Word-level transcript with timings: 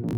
Hola, 0.00 0.08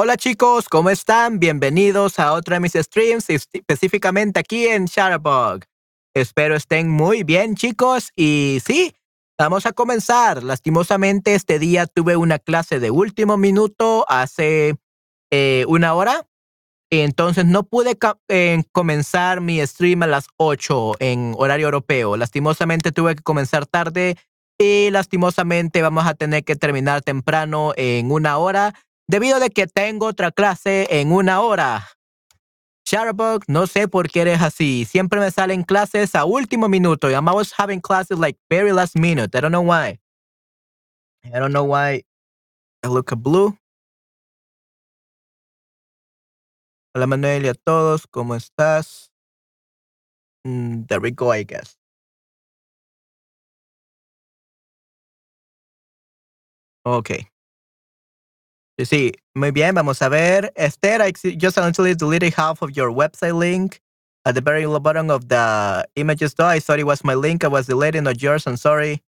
hola 0.00 0.16
chicos, 0.16 0.70
¿cómo 0.70 0.88
están? 0.88 1.38
Bienvenidos 1.38 2.18
a 2.18 2.32
otra 2.32 2.56
de 2.56 2.60
mis 2.60 2.72
streams, 2.72 3.28
específicamente 3.28 4.40
aquí 4.40 4.66
en 4.66 4.86
Shutterbug. 4.86 5.64
Espero 6.14 6.56
estén 6.56 6.88
muy 6.88 7.22
bien 7.22 7.54
chicos 7.54 8.12
y 8.16 8.62
sí, 8.64 8.96
vamos 9.38 9.66
a 9.66 9.72
comenzar. 9.72 10.42
Lastimosamente 10.42 11.34
este 11.34 11.58
día 11.58 11.86
tuve 11.86 12.16
una 12.16 12.38
clase 12.38 12.80
de 12.80 12.90
último 12.90 13.36
minuto 13.36 14.06
hace 14.08 14.76
eh, 15.30 15.66
una 15.68 15.92
hora, 15.92 16.29
entonces 16.90 17.46
no 17.46 17.62
pude 17.62 17.96
eh, 18.28 18.62
comenzar 18.72 19.40
mi 19.40 19.64
stream 19.64 20.02
a 20.02 20.08
las 20.08 20.26
8 20.36 20.94
en 20.98 21.34
horario 21.38 21.66
europeo. 21.66 22.16
Lastimosamente 22.16 22.90
tuve 22.90 23.14
que 23.14 23.22
comenzar 23.22 23.66
tarde 23.66 24.16
y 24.58 24.90
lastimosamente 24.90 25.82
vamos 25.82 26.06
a 26.06 26.14
tener 26.14 26.44
que 26.44 26.56
terminar 26.56 27.02
temprano 27.02 27.72
en 27.76 28.10
una 28.10 28.38
hora 28.38 28.74
debido 29.06 29.40
de 29.40 29.50
que 29.50 29.66
tengo 29.66 30.06
otra 30.06 30.32
clase 30.32 30.88
en 30.90 31.12
una 31.12 31.40
hora. 31.40 31.86
Shutterbug, 32.84 33.44
no 33.46 33.68
sé 33.68 33.86
por 33.86 34.10
qué 34.10 34.22
eres 34.22 34.42
así. 34.42 34.84
Siempre 34.84 35.20
me 35.20 35.30
salen 35.30 35.62
clases 35.62 36.14
a 36.16 36.24
último 36.24 36.68
minuto. 36.68 37.08
I'm 37.08 37.28
always 37.28 37.52
having 37.56 37.80
classes 37.80 38.18
like 38.18 38.36
very 38.50 38.72
last 38.72 38.96
minute. 38.96 39.36
I 39.36 39.40
don't 39.40 39.52
know 39.52 39.62
why. 39.62 40.00
I 41.24 41.38
don't 41.38 41.52
know 41.52 41.64
why 41.64 42.02
I 42.82 42.88
look 42.88 43.14
blue. 43.16 43.56
Hola 46.92 47.06
Manuel 47.06 47.44
y 47.44 47.48
a 47.48 47.54
todos, 47.54 48.08
¿cómo 48.08 48.34
estás? 48.34 49.12
Mm, 50.44 50.86
there 50.88 51.00
we 51.00 51.12
go, 51.12 51.32
I 51.32 51.44
guess. 51.44 51.78
Okay. 56.84 57.28
Sí, 58.78 59.12
muy 59.34 59.52
bien, 59.52 59.74
vamos 59.74 60.02
a 60.02 60.08
ver. 60.08 60.52
Esther, 60.56 61.00
I 61.02 61.12
just 61.38 61.58
actually 61.58 61.94
deleted 61.94 62.34
half 62.34 62.62
of 62.62 62.70
your 62.76 62.90
website 62.90 63.38
link 63.38 63.80
at 64.24 64.34
the 64.34 64.40
very 64.40 64.66
bottom 64.66 65.10
of 65.10 65.28
the 65.28 65.86
images 65.96 66.34
though. 66.34 66.46
I 66.46 66.60
thought 66.60 66.80
it 66.80 66.84
was 66.86 67.04
my 67.04 67.14
link. 67.14 67.44
I 67.44 67.48
was 67.48 67.66
deleting, 67.66 68.04
not 68.04 68.20
yours. 68.22 68.46
I'm 68.46 68.56
sorry. 68.56 69.02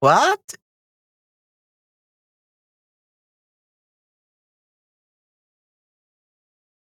What? 0.00 0.40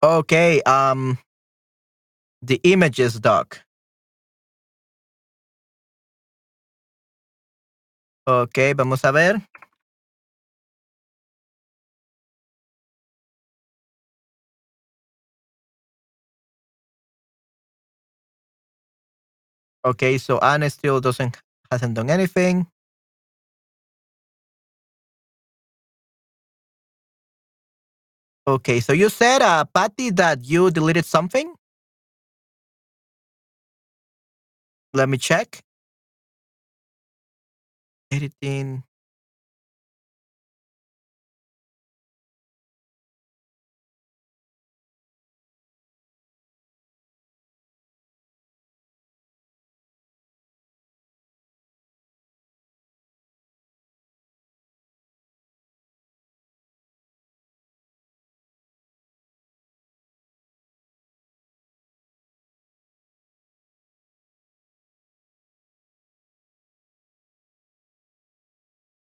Okay, 0.03 0.61
um, 0.63 1.17
the 2.41 2.59
images 2.63 3.19
doc. 3.19 3.61
Okay, 8.27 8.73
vamos 8.73 9.03
a 9.05 9.11
ver. 9.11 9.41
Okay, 19.85 20.17
so 20.17 20.39
Anne 20.39 20.69
still 20.69 21.01
doesn't 21.01 21.37
hasn't 21.71 21.95
done 21.95 22.09
anything. 22.09 22.67
Okay, 28.47 28.79
so 28.81 28.93
you 28.93 29.09
said, 29.09 29.41
uh, 29.41 29.65
Patty, 29.65 30.11
that 30.11 30.45
you 30.45 30.71
deleted 30.71 31.05
something. 31.05 31.53
Let 34.93 35.09
me 35.09 35.17
check. 35.17 35.61
Editing. 38.11 38.83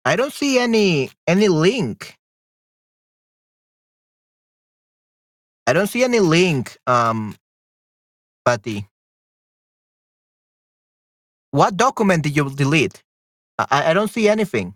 I 0.06 0.16
don't 0.18 0.34
see 0.34 0.60
any 0.60 1.12
any 1.28 1.50
link. 1.50 2.18
I 5.68 5.74
don't 5.74 5.88
see 5.88 6.04
any 6.04 6.20
link, 6.20 6.78
um, 6.88 7.36
Patty. 8.46 8.88
What 11.52 11.78
document 11.78 12.24
did 12.24 12.36
you 12.38 12.50
delete? 12.50 13.04
I, 13.60 13.92
I 13.92 13.94
don't 13.94 14.10
see 14.12 14.30
anything. 14.30 14.76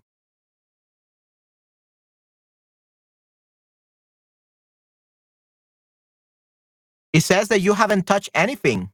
It 7.14 7.22
says 7.22 7.50
that 7.50 7.62
you 7.62 7.74
haven't 7.76 8.08
touched 8.08 8.30
anything. 8.36 8.92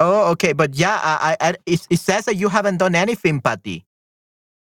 Oh, 0.00 0.30
okay, 0.32 0.52
but 0.52 0.76
yeah, 0.76 0.98
I, 1.02 1.36
I, 1.40 1.54
it, 1.66 1.86
it 1.90 1.98
says 1.98 2.26
that 2.26 2.36
you 2.36 2.48
haven't 2.48 2.76
done 2.76 2.94
anything, 2.94 3.40
Patty. 3.40 3.84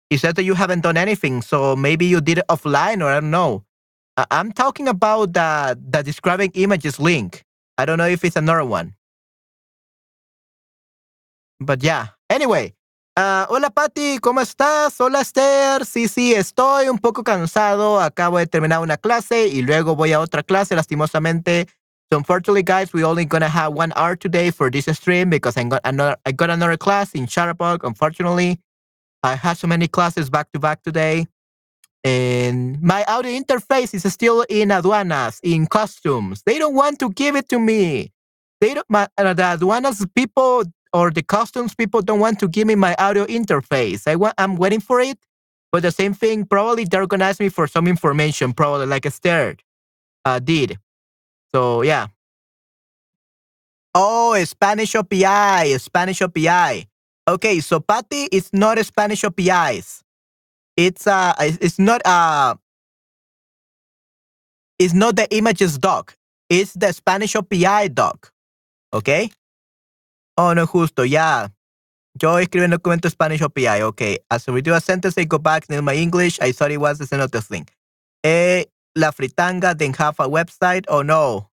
It 0.09 0.19
says 0.19 0.33
that 0.33 0.43
you 0.43 0.55
haven't 0.55 0.81
done 0.81 0.97
anything, 0.97 1.41
so 1.41 1.73
maybe 1.75 2.05
you 2.05 2.19
did 2.19 2.39
it 2.39 2.45
offline, 2.49 3.01
or 3.01 3.07
I 3.07 3.21
don't 3.21 3.31
know. 3.31 3.63
I, 4.17 4.25
I'm 4.29 4.51
talking 4.51 4.89
about 4.89 5.33
the 5.33 5.79
the 5.79 6.03
describing 6.03 6.51
images 6.55 6.99
link. 6.99 7.45
I 7.77 7.85
don't 7.85 7.97
know 7.97 8.07
if 8.07 8.25
it's 8.25 8.35
another 8.35 8.65
one. 8.65 8.95
But 11.61 11.81
yeah. 11.81 12.07
Anyway, 12.29 12.73
uh, 13.15 13.45
hola 13.47 13.69
Patty, 13.69 14.19
¿cómo 14.19 14.41
estás? 14.41 14.99
Hola 14.99 15.21
Esther. 15.21 15.85
Sí, 15.85 16.09
sí, 16.09 16.33
estoy 16.33 16.89
un 16.89 16.99
poco 16.99 17.23
cansado. 17.23 18.01
Acabo 18.01 18.37
de 18.37 18.47
terminar 18.47 18.81
una 18.81 18.97
clase 18.97 19.47
y 19.47 19.61
luego 19.61 19.95
voy 19.95 20.11
a 20.11 20.19
otra 20.19 20.43
clase, 20.43 20.75
lastimosamente. 20.75 21.67
So 22.11 22.17
unfortunately, 22.17 22.63
guys, 22.63 22.91
we're 22.91 23.05
only 23.05 23.23
gonna 23.23 23.47
have 23.47 23.71
one 23.71 23.93
hour 23.95 24.17
today 24.17 24.51
for 24.51 24.69
this 24.69 24.85
stream 24.97 25.29
because 25.29 25.55
I 25.55 25.63
got 25.63 25.79
another 25.85 26.17
I 26.25 26.33
got 26.33 26.49
another 26.49 26.75
class 26.75 27.13
in 27.13 27.25
Shutterbug. 27.25 27.85
Unfortunately, 27.85 28.59
I 29.23 29.35
had 29.35 29.53
so 29.57 29.67
many 29.67 29.87
classes 29.87 30.29
back 30.29 30.51
to 30.51 30.59
back 30.59 30.83
today, 30.83 31.25
and 32.03 32.81
my 32.81 33.05
audio 33.07 33.31
interface 33.31 33.93
is 33.93 34.03
still 34.11 34.41
in 34.49 34.69
aduanas 34.71 35.39
in 35.41 35.67
customs. 35.67 36.43
They 36.45 36.59
don't 36.59 36.75
want 36.75 36.99
to 36.99 37.11
give 37.11 37.37
it 37.37 37.47
to 37.49 37.59
me. 37.59 38.11
They 38.59 38.73
don't. 38.73 38.89
My, 38.89 39.07
uh, 39.17 39.33
the 39.33 39.43
aduanas 39.43 40.05
people 40.13 40.65
or 40.91 41.11
the 41.11 41.23
customs 41.23 41.73
people 41.75 42.01
don't 42.01 42.19
want 42.19 42.39
to 42.39 42.49
give 42.49 42.67
me 42.67 42.75
my 42.75 42.93
audio 42.99 43.25
interface. 43.25 44.05
I 44.05 44.17
want. 44.17 44.33
I'm 44.37 44.57
waiting 44.57 44.81
for 44.81 44.99
it, 44.99 45.17
but 45.71 45.81
the 45.83 45.91
same 45.91 46.13
thing. 46.13 46.43
Probably 46.43 46.83
they're 46.83 47.07
gonna 47.07 47.23
ask 47.23 47.39
me 47.39 47.47
for 47.47 47.67
some 47.67 47.87
information. 47.87 48.51
Probably 48.51 48.85
like 48.85 49.05
Esther 49.05 49.55
uh, 50.25 50.39
did. 50.39 50.77
So 51.53 51.81
yeah. 51.81 52.07
Oh, 53.93 54.41
Spanish 54.45 54.93
OPI, 54.93 55.79
Spanish 55.79 56.19
OPI. 56.19 56.87
Okay, 57.27 57.59
so 57.59 57.79
Patty 57.79 58.27
is 58.31 58.51
not 58.53 58.77
a 58.79 58.83
Spanish 58.83 59.23
OPIs. 59.23 60.01
It's 60.77 61.07
uh 61.07 61.33
it's 61.39 61.77
not 61.77 62.01
uh 62.05 62.55
it's 64.79 64.93
not 64.93 65.15
the 65.15 65.27
images 65.35 65.77
doc. 65.77 66.15
It's 66.49 66.73
the 66.73 66.91
Spanish 66.91 67.33
OPI 67.33 67.93
doc. 67.93 68.31
Okay? 68.93 69.31
Oh, 70.37 70.53
no, 70.53 70.65
justo, 70.65 71.03
yeah. 71.03 71.49
Yo 72.19 72.37
escribo 72.39 72.65
en 72.65 72.71
documento 72.71 73.09
Spanish 73.09 73.41
OPI. 73.41 73.81
Okay. 73.83 74.17
As 74.29 74.47
we 74.47 74.61
do 74.61 74.73
a 74.73 74.81
sentence, 74.81 75.17
I 75.17 75.23
go 75.25 75.37
back 75.37 75.65
in 75.69 75.83
my 75.85 75.93
English. 75.95 76.39
I 76.41 76.51
thought 76.51 76.71
it 76.71 76.79
was 76.79 76.97
the 76.97 77.21
other 77.21 77.41
thing. 77.41 77.67
Eh, 78.23 78.65
La 78.95 79.11
Fritanga 79.11 79.77
didn't 79.77 79.97
have 79.97 80.19
a 80.19 80.27
website. 80.29 80.85
or 80.89 81.03
no. 81.03 81.49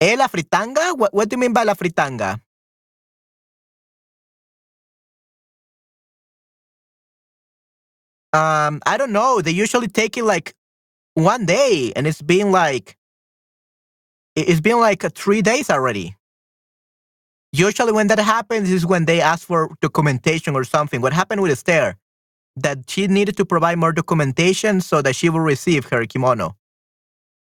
Eh, 0.00 0.16
La 0.16 0.28
Fritanga? 0.28 0.96
What, 0.98 1.14
what 1.14 1.28
do 1.28 1.34
you 1.36 1.40
mean 1.40 1.52
by 1.52 1.64
La 1.64 1.74
Fritanga? 1.74 2.40
Um, 8.32 8.82
I 8.86 8.96
don't 8.98 9.12
know. 9.12 9.40
They 9.42 9.52
usually 9.52 9.88
take 9.88 10.16
it 10.16 10.24
like 10.24 10.54
one 11.14 11.46
day, 11.46 11.92
and 11.96 12.06
it's 12.06 12.22
been 12.22 12.52
like 12.52 12.96
it's 14.36 14.60
been 14.60 14.80
like 14.80 15.02
three 15.14 15.42
days 15.42 15.70
already. 15.70 16.16
Usually, 17.52 17.92
when 17.92 18.08
that 18.08 18.18
happens, 18.20 18.70
is 18.70 18.86
when 18.86 19.06
they 19.06 19.20
ask 19.20 19.46
for 19.46 19.70
documentation 19.80 20.56
or 20.56 20.64
something. 20.64 21.00
What 21.00 21.12
happened 21.14 21.42
with 21.42 21.52
Esther? 21.52 21.96
That 22.56 22.88
she 22.88 23.06
needed 23.06 23.36
to 23.36 23.44
provide 23.44 23.78
more 23.78 23.92
documentation 23.92 24.80
so 24.80 25.02
that 25.02 25.14
she 25.14 25.28
will 25.28 25.40
receive 25.40 25.84
her 25.86 26.06
kimono. 26.06 26.56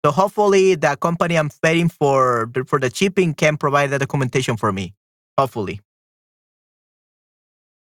So 0.04 0.12
hopefully 0.12 0.74
the 0.74 0.96
company 0.96 1.36
I'm 1.36 1.50
paying 1.62 1.88
for 1.88 2.50
for 2.66 2.78
the 2.78 2.90
shipping 2.94 3.34
can 3.34 3.56
provide 3.56 3.90
the 3.90 3.98
documentation 3.98 4.56
for 4.56 4.72
me. 4.72 4.94
Hopefully. 5.36 5.80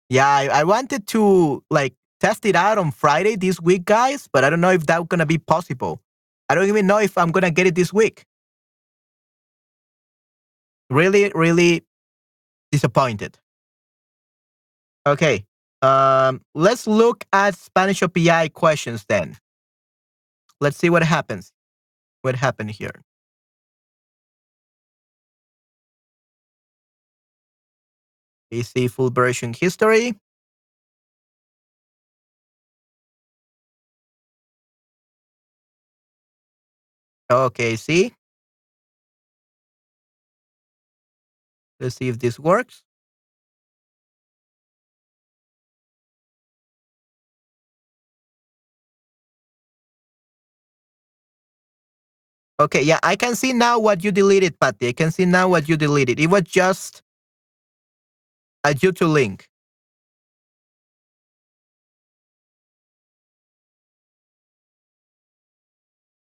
Yeah, 0.10 0.28
I, 0.28 0.48
I 0.48 0.64
wanted 0.64 1.08
to 1.08 1.64
like 1.70 1.94
test 2.20 2.46
it 2.46 2.56
out 2.56 2.78
on 2.78 2.92
Friday 2.92 3.36
this 3.36 3.62
week, 3.62 3.86
guys, 3.86 4.28
but 4.32 4.44
I 4.44 4.50
don't 4.50 4.62
know 4.62 4.72
if 4.72 4.86
that's 4.86 5.06
gonna 5.08 5.26
be 5.26 5.38
possible. 5.38 6.02
I 6.50 6.56
don't 6.56 6.68
even 6.68 6.88
know 6.88 6.98
if 6.98 7.18
I'm 7.18 7.32
gonna 7.32 7.52
get 7.52 7.68
it 7.68 7.76
this 7.76 7.94
week. 7.94 8.26
Really, 10.90 11.32
really 11.34 11.84
disappointed. 12.72 13.38
Okay. 15.06 15.46
Um, 15.82 16.42
let's 16.54 16.86
look 16.88 17.26
at 17.34 17.56
Spanish 17.56 18.02
OPI 18.02 18.54
questions 18.54 19.06
then. 19.10 19.38
Let's 20.60 20.78
see 20.78 20.90
what 20.90 21.04
happens. 21.04 21.52
What 22.22 22.36
happened 22.36 22.72
here? 22.72 23.02
We 28.52 28.64
see 28.64 28.88
full 28.88 29.10
version 29.10 29.54
history. 29.54 30.16
Okay, 37.32 37.76
see? 37.78 38.14
Let's 41.80 41.96
see 41.96 42.10
if 42.10 42.20
this 42.20 42.38
works. 42.38 42.84
Okay, 52.62 52.84
yeah, 52.84 53.00
I 53.04 53.18
can 53.18 53.36
see 53.36 53.54
now 53.54 53.80
what 53.80 54.04
you 54.06 54.12
deleted, 54.14 54.60
Patty. 54.62 54.90
I 54.90 54.94
can 54.94 55.12
see 55.12 55.26
now 55.26 55.50
what 55.50 55.68
you 55.68 55.78
deleted. 55.78 56.20
It 56.22 56.28
was 56.30 56.44
just 56.44 57.02
a 58.64 58.72
YouTube 58.72 59.14
link. 59.14 59.48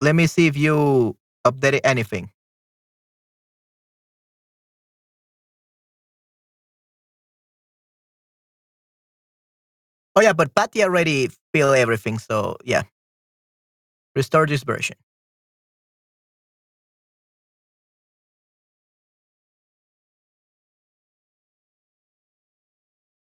Let 0.01 0.15
me 0.15 0.27
see 0.27 0.47
if 0.47 0.57
you 0.57 1.17
updated 1.45 1.81
anything. 1.83 2.31
Oh 10.15 10.21
yeah, 10.21 10.33
but 10.33 10.55
Patty 10.55 10.83
already 10.83 11.29
filled 11.53 11.77
everything, 11.77 12.19
so 12.19 12.57
yeah. 12.65 12.83
Restore 14.15 14.47
this 14.47 14.63
version. 14.63 14.97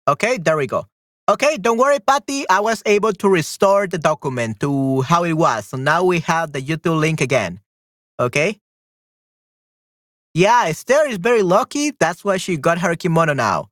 Okay, 0.08 0.38
there 0.38 0.58
we 0.58 0.68
go. 0.68 0.86
Okay, 1.30 1.58
don't 1.58 1.78
worry, 1.78 2.00
Patty. 2.00 2.48
I 2.50 2.60
was 2.60 2.82
able 2.86 3.14
to 3.14 3.30
restore 3.30 3.88
the 3.88 3.98
document 3.98 4.60
to 4.62 5.02
how 5.04 5.24
it 5.24 5.34
was. 5.34 5.68
So 5.68 5.78
now 5.78 6.04
we 6.04 6.20
have 6.22 6.52
the 6.52 6.62
YouTube 6.62 7.00
link 7.00 7.22
again. 7.22 7.62
Okay? 8.20 8.60
Yeah, 10.34 10.66
Esther 10.68 11.08
is 11.08 11.18
very 11.18 11.44
lucky. 11.44 11.92
That's 12.00 12.26
why 12.26 12.38
she 12.38 12.58
got 12.58 12.80
her 12.80 12.96
kimono 12.96 13.34
now. 13.34 13.70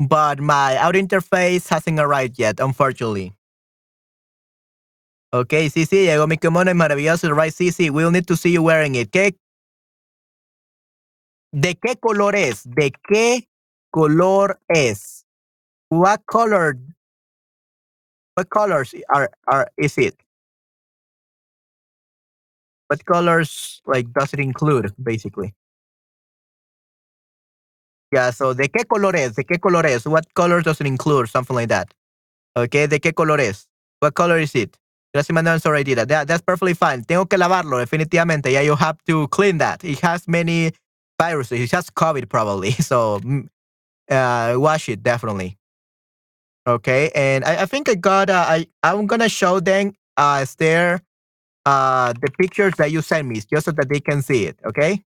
But 0.00 0.40
my 0.40 0.78
audio 0.78 1.02
interface 1.02 1.68
hasn't 1.68 2.00
arrived 2.00 2.38
yet, 2.38 2.58
unfortunately. 2.58 3.32
Okay, 5.32 5.68
sí, 5.68 5.84
llegó 5.86 6.28
mi 6.28 6.36
kimono, 6.36 6.70
es 6.70 6.76
maravilloso, 6.76 7.34
right? 7.36 7.52
Sí, 7.52 7.90
we'll 7.90 8.10
need 8.10 8.26
to 8.26 8.36
see 8.36 8.50
you 8.50 8.62
wearing 8.62 8.94
it. 8.94 9.10
¿Qué? 9.12 9.34
¿De 11.52 11.74
qué 11.74 11.96
color 12.00 12.34
es? 12.34 12.64
¿De 12.64 12.92
qué 13.08 13.46
color 13.92 14.58
es? 14.68 15.13
What 15.88 16.26
color? 16.26 16.76
What 18.34 18.50
colors 18.50 18.94
are 19.10 19.30
are 19.46 19.68
is 19.76 19.96
it? 19.98 20.16
What 22.88 23.04
colors 23.04 23.82
like 23.86 24.12
does 24.12 24.32
it 24.34 24.40
include 24.40 24.92
basically? 25.02 25.54
Yeah, 28.12 28.30
so 28.30 28.54
de 28.54 28.68
qué 28.68 28.84
color 28.86 29.16
es? 29.16 29.34
¿De 29.34 29.44
qué 29.44 29.58
color 29.58 29.86
es? 29.86 30.06
What 30.06 30.32
color 30.34 30.62
does 30.62 30.80
it 30.80 30.86
include? 30.86 31.28
Something 31.28 31.56
like 31.56 31.68
that. 31.68 31.92
Okay, 32.56 32.86
¿de 32.86 33.00
qué 33.00 33.12
color 33.12 33.40
es? 33.40 33.66
What 34.00 34.14
color 34.14 34.38
is 34.38 34.54
it? 34.54 34.76
Gracias, 35.12 35.32
man. 35.32 35.60
Sorry, 35.60 35.84
did 35.84 35.98
that. 35.98 36.08
that. 36.08 36.28
That's 36.28 36.42
perfectly 36.42 36.74
fine. 36.74 37.04
Tengo 37.04 37.26
que 37.26 37.38
lavarlo, 37.38 37.78
definitivamente. 37.78 38.50
Yeah, 38.52 38.62
you 38.62 38.76
have 38.76 38.98
to 39.06 39.28
clean 39.28 39.58
that. 39.58 39.84
It 39.84 40.00
has 40.00 40.26
many 40.28 40.72
viruses. 41.20 41.60
It 41.60 41.70
has 41.72 41.90
COVID 41.90 42.28
probably. 42.28 42.72
So, 42.80 43.20
mm, 43.20 43.48
uh, 44.10 44.58
wash 44.58 44.88
it 44.88 45.02
definitely. 45.02 45.56
Okay, 46.66 47.10
and 47.14 47.44
I, 47.44 47.62
I 47.62 47.66
think 47.66 47.88
I 47.90 47.94
got. 47.94 48.30
Uh, 48.30 48.44
I 48.48 48.66
I'm 48.82 49.06
gonna 49.06 49.28
show 49.28 49.60
them 49.60 49.92
uh 50.16 50.46
there 50.58 51.02
uh 51.66 52.12
the 52.14 52.30
pictures 52.40 52.74
that 52.78 52.92
you 52.92 53.02
sent 53.02 53.28
me 53.28 53.40
just 53.40 53.66
so 53.66 53.72
that 53.72 53.88
they 53.90 54.00
can 54.00 54.22
see 54.22 54.46
it. 54.46 54.58
Okay. 54.66 55.04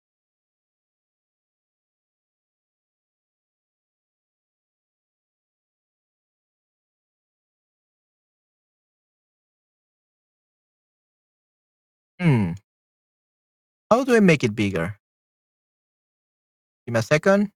Hmm. 12.21 12.53
How 13.91 14.03
do 14.03 14.17
I 14.17 14.19
make 14.21 14.43
it 14.43 14.57
bigger? 14.57 14.99
Give 16.87 16.93
me 16.95 17.01
a 17.01 17.03
second. 17.03 17.51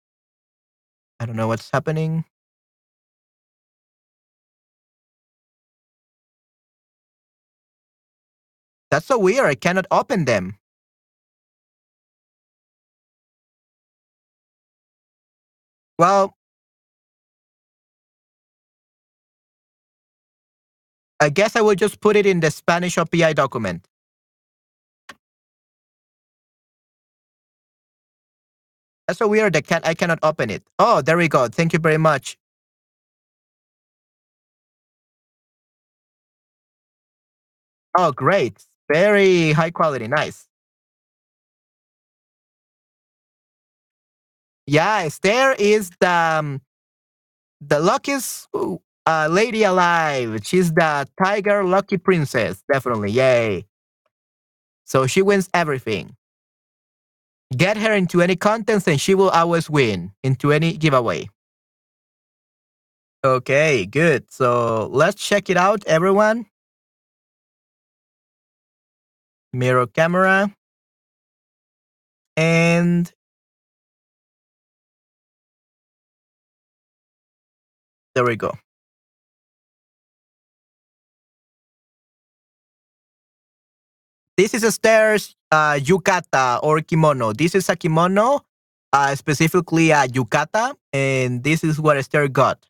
I 1.20 1.26
don't 1.26 1.36
know 1.36 1.48
what's 1.48 1.70
happening. 1.70 2.24
That's 8.90 9.06
so 9.06 9.18
weird. 9.18 9.46
I 9.46 9.54
cannot 9.56 9.86
open 9.90 10.24
them. 10.26 10.58
Well, 15.98 16.36
I 21.20 21.30
guess 21.30 21.56
I 21.56 21.62
will 21.62 21.74
just 21.76 22.00
put 22.00 22.16
it 22.16 22.26
in 22.26 22.40
the 22.40 22.50
Spanish 22.50 22.96
OPI 22.96 23.34
document. 23.34 23.86
That's 29.08 29.18
so 29.20 29.28
weird. 29.28 29.56
I 29.56 29.62
can't. 29.62 29.86
I 29.86 29.94
cannot 29.94 30.20
open 30.22 30.50
it. 30.50 30.62
Oh, 30.78 31.02
there 31.02 31.16
we 31.16 31.28
go. 31.28 31.48
Thank 31.48 31.72
you 31.74 31.78
very 31.78 31.98
much. 31.98 32.38
Oh, 37.98 38.12
great. 38.12 38.64
Very 38.92 39.52
high 39.52 39.70
quality. 39.70 40.08
Nice. 40.08 40.46
Yeah, 44.66 45.02
Esther 45.04 45.54
is 45.58 45.90
the 46.00 46.10
um, 46.10 46.60
the 47.60 47.80
luckiest 47.80 48.48
uh, 49.06 49.28
lady 49.30 49.62
alive. 49.64 50.40
She's 50.44 50.72
the 50.72 51.08
tiger 51.22 51.64
lucky 51.64 51.96
princess. 51.98 52.62
Definitely. 52.72 53.12
Yay. 53.12 53.66
So 54.84 55.06
she 55.06 55.22
wins 55.22 55.48
everything. 55.54 56.16
Get 57.56 57.76
her 57.76 57.92
into 57.94 58.22
any 58.22 58.36
contest 58.36 58.88
and 58.88 59.00
she 59.00 59.14
will 59.14 59.30
always 59.30 59.70
win 59.70 60.12
into 60.24 60.52
any 60.52 60.76
giveaway. 60.76 61.28
Okay, 63.24 63.86
good. 63.86 64.30
So 64.30 64.88
let's 64.92 65.22
check 65.22 65.48
it 65.50 65.56
out, 65.56 65.84
everyone 65.86 66.46
mirror 69.52 69.86
camera 69.86 70.52
and 72.36 73.12
there 78.14 78.24
we 78.24 78.36
go. 78.36 78.56
This 84.36 84.52
is 84.52 84.64
a 84.64 84.72
stairs 84.72 85.34
uh, 85.50 85.78
yukata 85.80 86.60
or 86.62 86.80
kimono. 86.80 87.32
This 87.32 87.54
is 87.54 87.68
a 87.70 87.76
kimono, 87.76 88.40
uh, 88.92 89.14
specifically 89.14 89.90
a 89.90 90.06
yukata, 90.06 90.74
and 90.92 91.42
this 91.42 91.64
is 91.64 91.80
what 91.80 91.96
a 91.96 92.02
stair 92.02 92.28
got. 92.28 92.66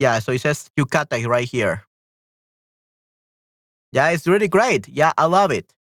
Yeah, 0.00 0.18
so 0.18 0.32
it 0.32 0.40
says 0.40 0.70
yukata 0.78 1.24
right 1.26 1.48
here. 1.48 1.87
Yeah, 3.92 4.10
it's 4.10 4.26
really 4.26 4.48
great. 4.48 4.88
Yeah, 4.88 5.12
I 5.16 5.26
love 5.26 5.50
it. 5.50 5.72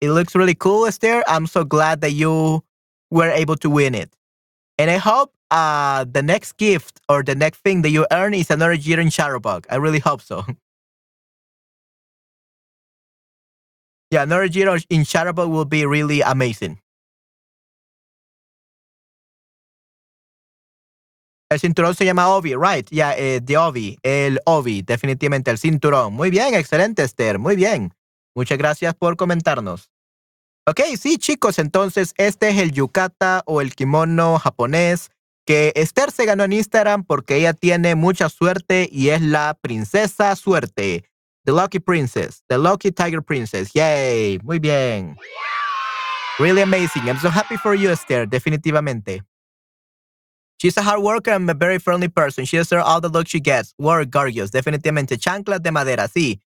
It 0.00 0.10
looks 0.10 0.34
really 0.34 0.54
cool, 0.54 0.86
Esther. 0.86 1.22
I'm 1.26 1.46
so 1.46 1.64
glad 1.64 2.00
that 2.00 2.12
you 2.12 2.64
were 3.10 3.30
able 3.30 3.56
to 3.56 3.70
win 3.70 3.94
it. 3.94 4.14
And 4.78 4.90
I 4.90 4.96
hope 4.96 5.32
uh, 5.50 6.04
the 6.10 6.22
next 6.22 6.56
gift 6.56 7.00
or 7.08 7.22
the 7.22 7.34
next 7.34 7.58
thing 7.60 7.82
that 7.82 7.90
you 7.90 8.06
earn 8.10 8.34
is 8.34 8.50
another 8.50 8.72
year 8.72 8.98
in 8.98 9.08
Shutterbug. 9.08 9.66
I 9.70 9.76
really 9.76 9.98
hope 10.00 10.22
so. 10.22 10.44
yeah, 14.10 14.22
another 14.22 14.46
year 14.46 14.68
in 14.90 15.02
Shutterbug 15.02 15.50
will 15.50 15.64
be 15.66 15.86
really 15.86 16.22
amazing. 16.22 16.80
El 21.52 21.60
cinturón 21.60 21.94
se 21.94 22.06
llama 22.06 22.28
Ovi, 22.28 22.54
right? 22.54 22.88
Yeah, 22.88 23.14
eh, 23.16 23.40
the 23.44 23.58
Ovi, 23.58 23.98
el 24.02 24.40
Ovi, 24.46 24.82
definitivamente 24.82 25.50
el 25.50 25.58
cinturón. 25.58 26.14
Muy 26.14 26.30
bien, 26.30 26.54
excelente, 26.54 27.02
Esther, 27.02 27.38
muy 27.38 27.56
bien. 27.56 27.94
Muchas 28.34 28.56
gracias 28.56 28.94
por 28.94 29.16
comentarnos. 29.16 29.90
Ok, 30.66 30.80
sí, 30.98 31.18
chicos, 31.18 31.58
entonces 31.58 32.14
este 32.16 32.48
es 32.48 32.58
el 32.58 32.72
yukata 32.72 33.42
o 33.46 33.60
el 33.60 33.74
kimono 33.74 34.38
japonés 34.38 35.10
que 35.44 35.72
Esther 35.74 36.10
se 36.12 36.24
ganó 36.24 36.44
en 36.44 36.52
Instagram 36.52 37.04
porque 37.04 37.36
ella 37.36 37.52
tiene 37.52 37.96
mucha 37.96 38.28
suerte 38.28 38.88
y 38.90 39.08
es 39.08 39.20
la 39.20 39.58
princesa 39.60 40.34
suerte. 40.36 41.04
The 41.44 41.52
Lucky 41.52 41.80
Princess, 41.80 42.44
the 42.48 42.56
Lucky 42.56 42.92
Tiger 42.92 43.22
Princess. 43.22 43.72
Yay, 43.74 44.38
muy 44.42 44.58
bien. 44.58 45.16
Really 46.38 46.62
amazing. 46.62 47.08
I'm 47.08 47.18
so 47.18 47.28
happy 47.28 47.56
for 47.56 47.74
you, 47.74 47.90
Esther, 47.90 48.28
definitivamente. 48.28 49.22
She's 50.62 50.76
a 50.76 50.82
hard 50.82 51.02
worker 51.02 51.32
and 51.32 51.50
a 51.50 51.54
very 51.54 51.80
friendly 51.80 52.06
person. 52.06 52.44
She 52.44 52.56
deserves 52.56 52.84
all 52.86 53.00
the 53.00 53.08
luck 53.08 53.26
she 53.26 53.40
gets. 53.40 53.74
Work, 53.80 54.10
gorgeous. 54.10 54.52
Definitivamente. 54.52 55.18
Chanclas 55.18 55.60
de 55.60 55.72
madera, 55.72 56.06
sí. 56.06 56.38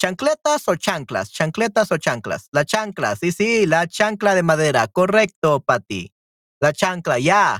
¿Chancletas 0.00 0.68
o 0.68 0.76
chanclas? 0.76 1.32
¿Chancletas 1.32 1.90
o 1.90 1.98
chanclas? 1.98 2.48
La 2.52 2.62
chancla, 2.62 3.16
sí, 3.16 3.32
sí, 3.32 3.66
la 3.66 3.88
chancla 3.88 4.36
de 4.36 4.44
madera. 4.44 4.86
Correcto, 4.86 5.58
Patty. 5.66 6.12
La 6.60 6.70
chancla, 6.72 7.20
yeah. 7.20 7.58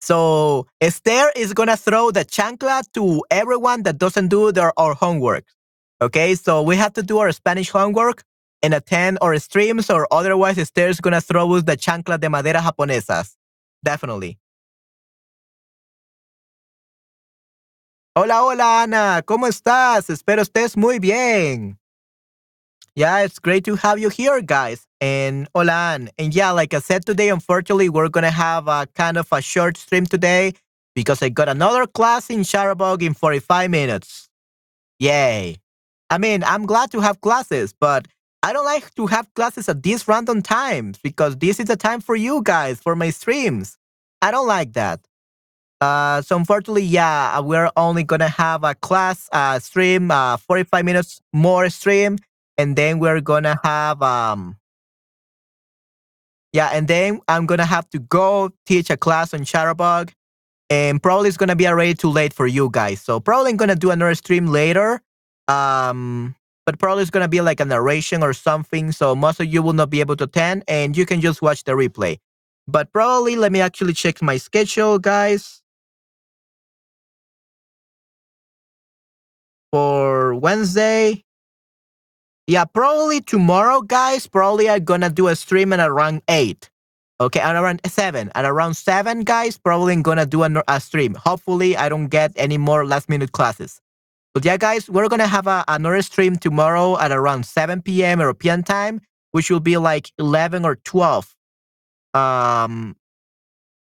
So 0.00 0.66
Esther 0.80 1.30
is 1.36 1.54
gonna 1.54 1.76
throw 1.76 2.10
the 2.10 2.24
chancla 2.24 2.82
to 2.94 3.22
everyone 3.30 3.84
that 3.84 3.98
doesn't 3.98 4.26
do 4.26 4.50
their 4.50 4.72
our 4.76 4.94
homework. 4.94 5.44
Okay, 6.00 6.34
so 6.34 6.62
we 6.62 6.74
have 6.74 6.94
to 6.94 7.02
do 7.04 7.18
our 7.18 7.30
Spanish 7.30 7.70
homework 7.70 8.24
and 8.60 8.74
attend 8.74 9.18
our 9.22 9.38
streams, 9.38 9.88
or 9.88 10.08
otherwise 10.10 10.58
Esther 10.58 10.88
is 10.88 11.00
gonna 11.00 11.20
throw 11.20 11.52
us 11.54 11.62
the 11.62 11.76
chancla 11.76 12.18
de 12.18 12.28
madera 12.28 12.58
japonesas. 12.58 13.36
Definitely. 13.84 14.41
Hola, 18.14 18.44
hola, 18.44 18.82
Ana. 18.82 19.22
¿Cómo 19.22 19.46
estás? 19.46 20.10
Espero 20.10 20.42
estés 20.42 20.76
muy 20.76 20.98
bien. 20.98 21.78
Yeah, 22.94 23.24
it's 23.24 23.38
great 23.38 23.64
to 23.64 23.74
have 23.76 23.98
you 23.98 24.10
here, 24.10 24.42
guys. 24.42 24.86
And 25.00 25.48
hola. 25.54 25.98
And 26.18 26.34
yeah, 26.34 26.50
like 26.50 26.74
I 26.74 26.80
said 26.80 27.06
today, 27.06 27.30
unfortunately, 27.30 27.88
we're 27.88 28.10
going 28.10 28.24
to 28.24 28.30
have 28.30 28.68
a 28.68 28.86
kind 28.94 29.16
of 29.16 29.28
a 29.32 29.40
short 29.40 29.78
stream 29.78 30.04
today 30.04 30.52
because 30.94 31.22
I 31.22 31.30
got 31.30 31.48
another 31.48 31.86
class 31.86 32.28
in 32.28 32.40
Shutterbug 32.40 33.00
in 33.00 33.14
45 33.14 33.70
minutes. 33.70 34.28
Yay. 34.98 35.56
I 36.10 36.18
mean, 36.18 36.44
I'm 36.44 36.66
glad 36.66 36.90
to 36.90 37.00
have 37.00 37.22
classes, 37.22 37.72
but 37.72 38.08
I 38.42 38.52
don't 38.52 38.66
like 38.66 38.94
to 38.96 39.06
have 39.06 39.32
classes 39.32 39.70
at 39.70 39.82
these 39.82 40.06
random 40.06 40.42
times 40.42 40.98
because 41.02 41.38
this 41.38 41.58
is 41.58 41.64
the 41.64 41.76
time 41.76 42.02
for 42.02 42.14
you 42.14 42.42
guys, 42.42 42.78
for 42.78 42.94
my 42.94 43.08
streams. 43.08 43.78
I 44.20 44.30
don't 44.30 44.46
like 44.46 44.74
that. 44.74 45.00
Uh, 45.82 46.22
so 46.22 46.36
unfortunately, 46.36 46.84
yeah, 46.84 47.36
uh, 47.36 47.42
we're 47.42 47.70
only 47.76 48.04
gonna 48.04 48.28
have 48.28 48.62
a 48.62 48.76
class 48.76 49.28
uh, 49.32 49.58
stream, 49.58 50.12
uh, 50.12 50.36
45 50.36 50.84
minutes 50.84 51.20
more 51.32 51.68
stream, 51.70 52.18
and 52.56 52.76
then 52.76 53.00
we're 53.00 53.20
gonna 53.20 53.58
have 53.64 54.00
um, 54.00 54.56
yeah, 56.52 56.70
and 56.72 56.86
then 56.88 57.20
I'm 57.28 57.46
gonna 57.46 57.66
have 57.66 57.90
to 57.90 57.98
go 57.98 58.50
teach 58.66 58.90
a 58.90 58.96
class 58.96 59.34
on 59.34 59.40
Shutterbug, 59.40 60.12
and 60.70 61.02
probably 61.02 61.28
it's 61.28 61.38
gonna 61.38 61.56
be 61.56 61.68
already 61.68 61.94
too 61.94 62.10
late 62.10 62.32
for 62.34 62.46
you 62.46 62.70
guys. 62.70 63.00
So 63.02 63.20
probably 63.20 63.52
I'm 63.52 63.56
gonna 63.58 63.76
do 63.76 63.90
another 63.90 64.14
stream 64.14 64.48
later, 64.48 65.02
um, 65.48 66.36
but 66.66 66.78
probably 66.78 67.02
it's 67.02 67.10
gonna 67.10 67.28
be 67.28 67.40
like 67.40 67.60
a 67.60 67.64
narration 67.64 68.22
or 68.22 68.34
something. 68.34 68.92
So 68.92 69.16
most 69.16 69.40
of 69.40 69.46
you 69.46 69.62
will 69.62 69.74
not 69.74 69.90
be 69.90 70.00
able 70.00 70.16
to 70.16 70.24
attend, 70.24 70.64
and 70.68 70.96
you 70.96 71.06
can 71.06 71.22
just 71.22 71.42
watch 71.42 71.64
the 71.64 71.72
replay. 71.72 72.18
But 72.68 72.92
probably 72.92 73.36
let 73.36 73.52
me 73.52 73.60
actually 73.62 73.94
check 73.94 74.22
my 74.22 74.36
schedule, 74.38 74.98
guys. 75.00 75.61
For 79.72 80.34
Wednesday. 80.34 81.24
Yeah, 82.46 82.64
probably 82.66 83.20
tomorrow, 83.20 83.80
guys. 83.80 84.26
Probably 84.26 84.68
I'm 84.68 84.84
gonna 84.84 85.10
do 85.10 85.28
a 85.28 85.34
stream 85.36 85.72
at 85.72 85.80
around 85.80 86.22
eight. 86.28 86.70
Okay, 87.20 87.40
at 87.40 87.56
around 87.56 87.80
seven. 87.86 88.30
At 88.34 88.44
around 88.44 88.74
seven, 88.74 89.22
guys, 89.22 89.56
probably 89.56 89.94
I'm 89.94 90.02
gonna 90.02 90.26
do 90.26 90.42
a, 90.42 90.62
a 90.68 90.80
stream. 90.80 91.14
Hopefully, 91.14 91.76
I 91.76 91.88
don't 91.88 92.08
get 92.08 92.32
any 92.36 92.58
more 92.58 92.84
last 92.84 93.08
minute 93.08 93.32
classes. 93.32 93.80
But 94.34 94.44
yeah, 94.44 94.56
guys, 94.56 94.90
we're 94.90 95.08
gonna 95.08 95.26
have 95.26 95.46
a, 95.46 95.64
another 95.68 96.02
stream 96.02 96.36
tomorrow 96.36 96.98
at 96.98 97.12
around 97.12 97.46
7 97.46 97.82
p.m. 97.82 98.20
European 98.20 98.62
time, 98.62 99.00
which 99.30 99.50
will 99.50 99.60
be 99.60 99.76
like 99.76 100.10
11 100.18 100.64
or 100.64 100.76
12 100.76 101.34
um, 102.14 102.96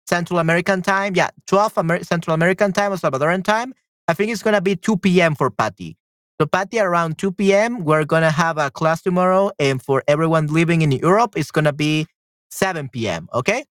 Central 0.07 0.39
American 0.39 0.81
time. 0.81 1.15
Yeah, 1.15 1.29
12 1.47 1.77
Amer- 1.79 2.03
Central 2.03 2.33
American 2.33 2.73
time 2.73 2.93
or 2.93 2.97
Salvadoran 2.97 3.43
time. 3.43 3.73
I 4.07 4.13
think 4.13 4.31
it's 4.31 4.43
going 4.43 4.55
to 4.55 4.61
be 4.61 4.75
2 4.75 4.97
p.m. 4.97 5.35
for 5.35 5.49
Patty. 5.49 5.97
So, 6.39 6.47
Patty, 6.47 6.79
around 6.79 7.17
2 7.17 7.33
p.m., 7.33 7.83
we're 7.83 8.03
going 8.03 8.23
to 8.23 8.31
have 8.31 8.57
a 8.57 8.71
class 8.71 9.01
tomorrow. 9.01 9.51
And 9.59 9.81
for 9.81 10.03
everyone 10.07 10.47
living 10.47 10.81
in 10.81 10.91
Europe, 10.91 11.37
it's 11.37 11.51
going 11.51 11.65
to 11.65 11.73
be 11.73 12.07
7 12.49 12.89
p.m. 12.89 13.29
Okay? 13.33 13.63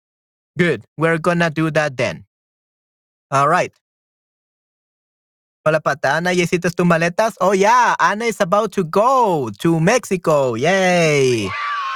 Good. 0.57 0.85
We're 0.97 1.19
going 1.19 1.41
to 1.41 1.51
do 1.51 1.71
that 1.73 1.97
then. 1.97 2.25
All 3.31 3.49
right. 3.49 3.73
Hola, 5.65 5.81
Pata. 5.81 6.15
Ana, 6.17 6.33
¿ya 6.33 6.45
hiciste 6.45 6.71
tus 6.71 6.87
maletas? 6.87 7.35
Oh, 7.41 7.53
yeah. 7.53 7.95
Ana 8.01 8.25
is 8.25 8.41
about 8.41 8.73
to 8.73 8.85
go 8.85 9.51
to 9.59 9.81
Mexico. 9.81 10.55
Yay. 10.55 11.51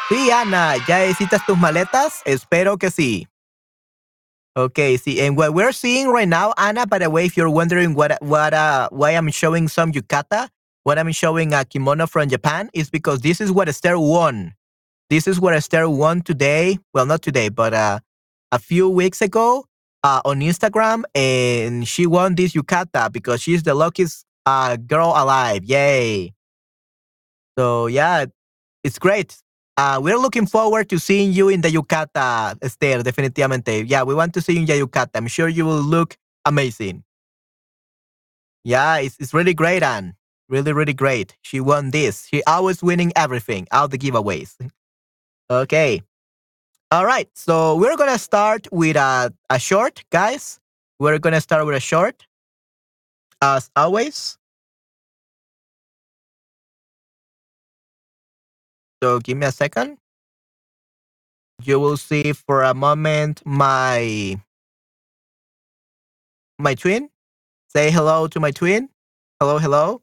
Sí, 0.08 0.30
Ana, 0.30 0.76
¿ya 0.86 1.06
hiciste 1.06 1.38
tus 1.46 1.56
maletas? 1.56 2.20
Espero 2.26 2.76
que 2.78 2.90
sí. 2.90 3.26
Okay, 4.56 4.96
see, 4.96 5.20
and 5.20 5.36
what 5.36 5.52
we're 5.52 5.72
seeing 5.72 6.08
right 6.08 6.28
now, 6.28 6.54
Anna, 6.56 6.86
by 6.86 7.00
the 7.00 7.10
way, 7.10 7.26
if 7.26 7.36
you're 7.36 7.50
wondering 7.50 7.94
what 7.94 8.22
what 8.22 8.54
uh 8.54 8.88
why 8.92 9.10
I'm 9.10 9.28
showing 9.30 9.66
some 9.66 9.90
yukata, 9.90 10.48
what 10.84 10.96
I'm 10.96 11.10
showing 11.10 11.52
a 11.52 11.64
kimono 11.64 12.06
from 12.06 12.28
Japan 12.28 12.70
is 12.72 12.88
because 12.88 13.20
this 13.22 13.40
is 13.40 13.50
what 13.50 13.68
Esther 13.68 13.98
won. 13.98 14.54
This 15.10 15.26
is 15.26 15.40
what 15.40 15.54
Esther 15.54 15.88
won 15.88 16.22
today. 16.22 16.78
Well, 16.92 17.04
not 17.04 17.22
today, 17.22 17.48
but 17.48 17.74
uh, 17.74 17.98
a 18.52 18.60
few 18.60 18.88
weeks 18.88 19.20
ago 19.20 19.64
uh, 20.04 20.20
on 20.24 20.38
Instagram, 20.40 21.02
and 21.16 21.88
she 21.88 22.06
won 22.06 22.36
this 22.36 22.52
yukata 22.52 23.10
because 23.10 23.42
she's 23.42 23.64
the 23.64 23.74
luckiest 23.74 24.24
uh, 24.46 24.76
girl 24.76 25.14
alive. 25.16 25.64
Yay! 25.64 26.32
So 27.58 27.88
yeah, 27.88 28.26
it's 28.84 29.00
great. 29.00 29.36
Uh, 29.76 30.00
we're 30.00 30.18
looking 30.18 30.46
forward 30.46 30.88
to 30.88 30.98
seeing 30.98 31.32
you 31.32 31.48
in 31.48 31.60
the 31.60 31.68
Yukata, 31.68 32.56
Esther, 32.62 33.02
definitivamente. 33.02 33.84
Yeah, 33.88 34.04
we 34.04 34.14
want 34.14 34.32
to 34.34 34.40
see 34.40 34.52
you 34.52 34.60
in 34.60 34.66
the 34.66 34.80
Yukata. 34.80 35.10
I'm 35.14 35.26
sure 35.26 35.48
you 35.48 35.64
will 35.64 35.82
look 35.82 36.16
amazing. 36.44 37.02
Yeah, 38.62 38.98
it's, 38.98 39.16
it's 39.18 39.34
really 39.34 39.54
great, 39.54 39.82
Anne. 39.82 40.14
Really, 40.48 40.72
really 40.72 40.92
great. 40.92 41.36
She 41.42 41.58
won 41.60 41.90
this. 41.90 42.26
She 42.26 42.42
always 42.44 42.82
winning 42.82 43.12
everything, 43.16 43.66
all 43.72 43.88
the 43.88 43.98
giveaways. 43.98 44.54
okay. 45.50 46.02
All 46.90 47.04
right. 47.04 47.28
So 47.34 47.76
we're 47.76 47.96
going 47.96 48.12
to 48.12 48.18
start 48.18 48.68
with 48.70 48.96
a, 48.96 49.34
a 49.50 49.58
short, 49.58 50.04
guys. 50.10 50.60
We're 51.00 51.18
going 51.18 51.32
to 51.32 51.40
start 51.40 51.66
with 51.66 51.74
a 51.74 51.80
short, 51.80 52.26
as 53.42 53.70
always. 53.74 54.38
So 59.04 59.18
give 59.18 59.36
me 59.36 59.44
a 59.44 59.52
second. 59.52 59.98
You 61.62 61.78
will 61.78 61.98
see 61.98 62.32
for 62.32 62.62
a 62.62 62.72
moment 62.72 63.42
my 63.44 64.40
my 66.58 66.74
twin. 66.74 67.10
Say 67.68 67.90
hello 67.90 68.28
to 68.28 68.40
my 68.40 68.50
twin. 68.50 68.88
Hello, 69.38 69.58
hello. 69.58 70.00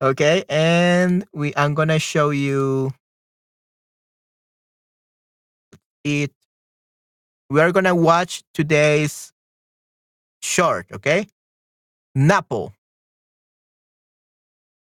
Okay, 0.00 0.44
and 0.48 1.26
we 1.34 1.52
I'm 1.58 1.74
gonna 1.74 1.98
show 1.98 2.30
you 2.30 2.94
it. 6.02 6.32
We 7.50 7.60
are 7.60 7.70
gonna 7.70 7.94
watch 7.94 8.44
today's 8.54 9.30
short, 10.40 10.86
okay? 10.90 11.26
Napo. 12.14 12.72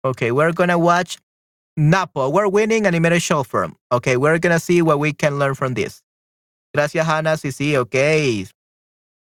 Okay, 0.06 0.32
we're 0.32 0.54
gonna 0.54 0.80
watch 0.80 1.18
Napo, 1.80 2.30
we're 2.30 2.50
winning 2.50 2.86
animated 2.86 3.22
short 3.22 3.48
film. 3.48 3.78
Okay, 3.90 4.18
we're 4.18 4.38
gonna 4.38 4.60
see 4.60 4.82
what 4.82 5.00
we 5.00 5.14
can 5.14 5.40
learn 5.40 5.56
from 5.56 5.76
this. 5.76 6.02
Gracias, 6.74 7.08
Hannah. 7.08 7.38
Sí, 7.38 7.52
sí, 7.54 7.78
ok. 7.78 8.50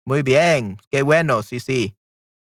Muy 0.07 0.23
bien. 0.23 0.79
Qué 0.91 1.03
bueno, 1.03 1.43
sí, 1.43 1.61
sí. 1.61 1.95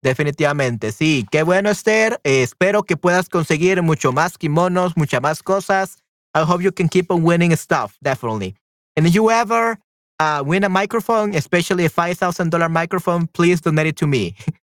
Definitivamente, 0.02 0.92
sí. 0.92 1.26
Qué 1.30 1.42
bueno, 1.42 1.68
Esther. 1.68 2.18
Eh, 2.24 2.42
espero 2.42 2.84
que 2.84 2.96
puedas 2.96 3.28
conseguir 3.28 3.82
mucho 3.82 4.12
más 4.12 4.38
kimonos, 4.38 4.96
muchas 4.96 5.20
más 5.20 5.42
cosas. 5.42 5.98
I 6.34 6.40
hope 6.40 6.62
you 6.62 6.72
can 6.72 6.88
keep 6.88 7.10
on 7.10 7.22
winning 7.22 7.54
stuff, 7.54 7.98
definitely. 8.02 8.54
And 8.96 9.06
if 9.06 9.14
you 9.14 9.30
ever 9.30 9.78
uh, 10.20 10.42
win 10.42 10.64
a 10.64 10.70
microphone, 10.70 11.34
especially 11.34 11.84
a 11.84 11.90
five 11.90 12.16
thousand 12.16 12.50
dollar 12.50 12.70
microphone, 12.70 13.26
please 13.26 13.60
donate 13.60 13.88
it 13.88 13.96
to 13.96 14.06
me. 14.06 14.34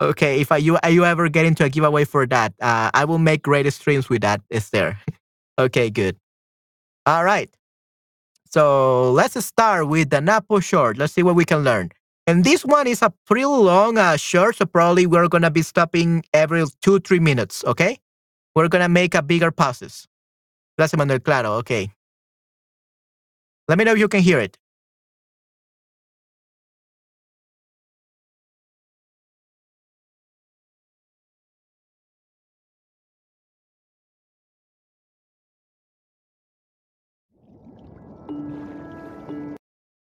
okay, 0.00 0.40
if 0.40 0.52
I, 0.52 0.58
you 0.58 0.78
you 0.88 1.04
ever 1.04 1.28
get 1.28 1.46
into 1.46 1.64
a 1.64 1.68
giveaway 1.68 2.04
for 2.04 2.26
that, 2.26 2.54
uh, 2.60 2.90
I 2.94 3.04
will 3.04 3.18
make 3.18 3.42
great 3.42 3.70
streams 3.72 4.08
with 4.08 4.22
that. 4.22 4.40
Is 4.50 4.70
there? 4.70 5.00
okay, 5.58 5.90
good. 5.90 6.16
All 7.06 7.24
right. 7.24 7.50
So 8.50 9.12
let's 9.12 9.42
start 9.44 9.88
with 9.88 10.10
the 10.10 10.20
Napo 10.20 10.60
short. 10.60 10.98
Let's 10.98 11.12
see 11.12 11.22
what 11.22 11.34
we 11.34 11.44
can 11.44 11.64
learn. 11.64 11.90
And 12.26 12.44
this 12.44 12.64
one 12.64 12.86
is 12.86 13.02
a 13.02 13.12
pretty 13.26 13.44
long 13.44 13.98
uh, 13.98 14.16
short, 14.16 14.56
so 14.56 14.66
probably 14.66 15.06
we're 15.06 15.28
gonna 15.28 15.50
be 15.50 15.62
stopping 15.62 16.24
every 16.32 16.64
two 16.82 16.98
three 17.00 17.20
minutes. 17.20 17.64
Okay, 17.64 17.98
we're 18.54 18.68
gonna 18.68 18.88
make 18.88 19.14
a 19.14 19.22
bigger 19.22 19.50
pauses. 19.50 20.08
Gracias, 20.76 20.98
Manuel. 20.98 21.20
Claro. 21.20 21.52
Okay. 21.62 21.92
Let 23.68 23.78
me 23.78 23.84
know 23.84 23.92
if 23.92 23.98
you 23.98 24.08
can 24.08 24.20
hear 24.20 24.38
it. 24.38 24.58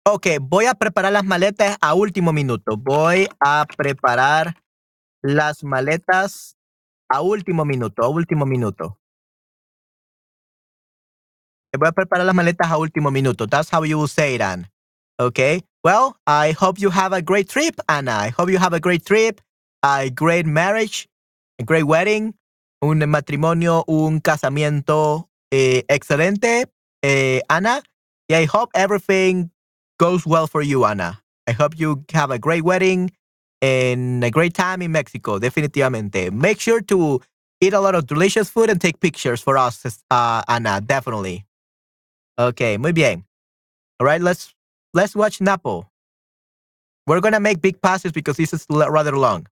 Ok, 0.10 0.26
voy 0.40 0.68
a 0.68 0.74
preparar 0.74 1.12
las 1.12 1.26
maletas 1.26 1.78
a 1.82 1.94
último 1.94 2.32
minuto. 2.32 2.78
Voy 2.78 3.28
a 3.42 3.66
preparar 3.76 4.56
las 5.22 5.66
maletas 5.66 6.56
a 7.10 7.20
último 7.20 7.66
minuto, 7.66 8.06
a 8.06 8.08
último 8.08 8.46
minuto. 8.46 8.98
Voy 11.78 11.90
a 11.90 11.92
preparar 11.92 12.26
las 12.26 12.34
maletas 12.34 12.72
a 12.72 12.78
último 12.78 13.12
minuto. 13.12 13.48
That's 13.48 13.70
how 13.70 13.84
you 13.84 14.08
say 14.08 14.36
it, 14.36 14.42
Anne. 14.42 14.70
Okay. 15.20 15.66
Well, 15.84 16.16
I 16.26 16.54
hope 16.54 16.80
you 16.80 16.90
have 16.90 17.12
a 17.12 17.22
great 17.22 17.50
trip, 17.50 17.76
Anna. 17.90 18.14
I 18.14 18.30
hope 18.30 18.50
you 18.50 18.60
have 18.60 18.72
a 18.72 18.80
great 18.80 19.04
trip, 19.04 19.42
a 19.84 20.10
great 20.10 20.46
marriage, 20.46 21.10
a 21.60 21.64
great 21.64 21.84
wedding, 21.84 22.34
un 22.82 23.00
matrimonio, 23.10 23.84
un 23.90 24.22
casamiento 24.22 25.28
eh, 25.52 25.84
excelente, 25.90 26.72
eh, 27.04 27.42
Anna. 27.50 27.84
Yeah, 28.30 28.40
I 28.40 28.46
hope 28.46 28.70
everything 28.74 29.52
goes 29.98 30.26
well 30.26 30.48
for 30.48 30.62
you, 30.62 30.86
Ana. 30.86 31.20
I 31.48 31.52
hope 31.54 31.80
you 31.80 32.04
have 32.14 32.32
a 32.32 32.40
great 32.40 32.64
wedding 32.64 33.12
and 33.62 34.24
a 34.24 34.32
great 34.32 34.54
time 34.54 34.82
in 34.82 34.92
Mexico, 34.92 35.40
definitivamente. 35.40 36.32
Make 36.32 36.60
sure 36.60 36.82
to 36.82 37.22
eat 37.62 37.74
a 37.74 37.80
lot 37.80 37.96
of 37.96 38.06
delicious 38.08 38.50
food 38.50 38.70
and 38.70 38.80
take 38.80 39.00
pictures 39.00 39.42
for 39.42 39.58
us, 39.58 40.02
uh, 40.12 40.44
Ana, 40.48 40.82
definitely. 40.82 41.46
Okay, 42.40 42.78
muy 42.78 42.92
bien. 42.92 43.26
All 44.00 44.06
right, 44.06 44.22
let's 44.22 44.54
let's 44.94 45.16
watch 45.16 45.42
Napo. 45.42 45.90
We're 47.08 47.22
gonna 47.22 47.40
make 47.40 47.62
big 47.62 47.82
passes 47.82 48.12
because 48.12 48.38
this 48.38 48.54
is 48.54 48.66
rather 48.70 49.18
long. 49.18 49.48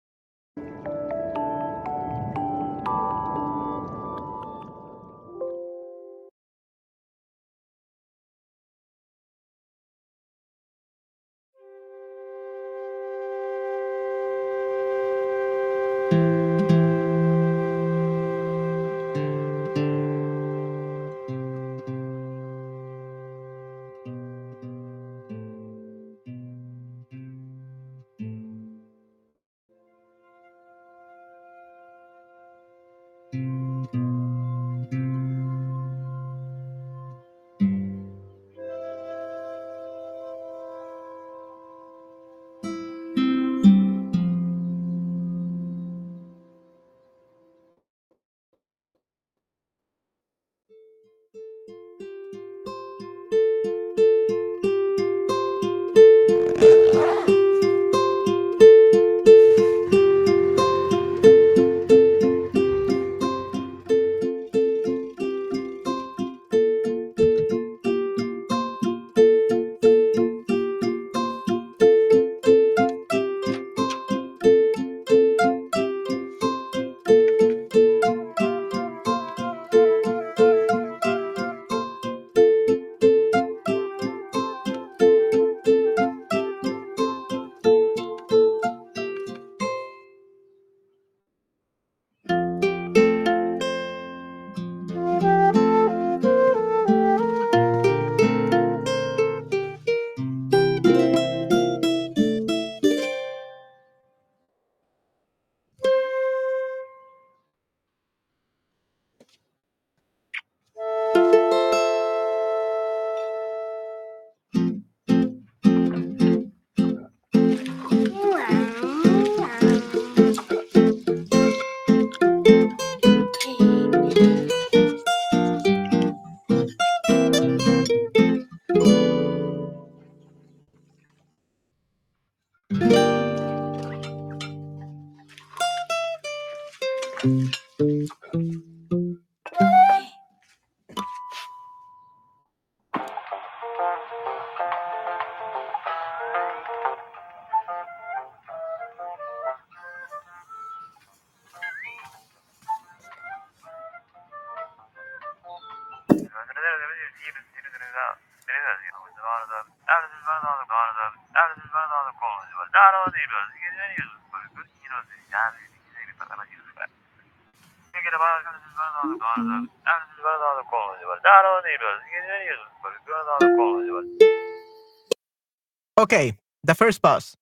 Okay, 175.98 176.36
the 176.64 176.74
first 176.74 177.02
pause. 177.02 177.36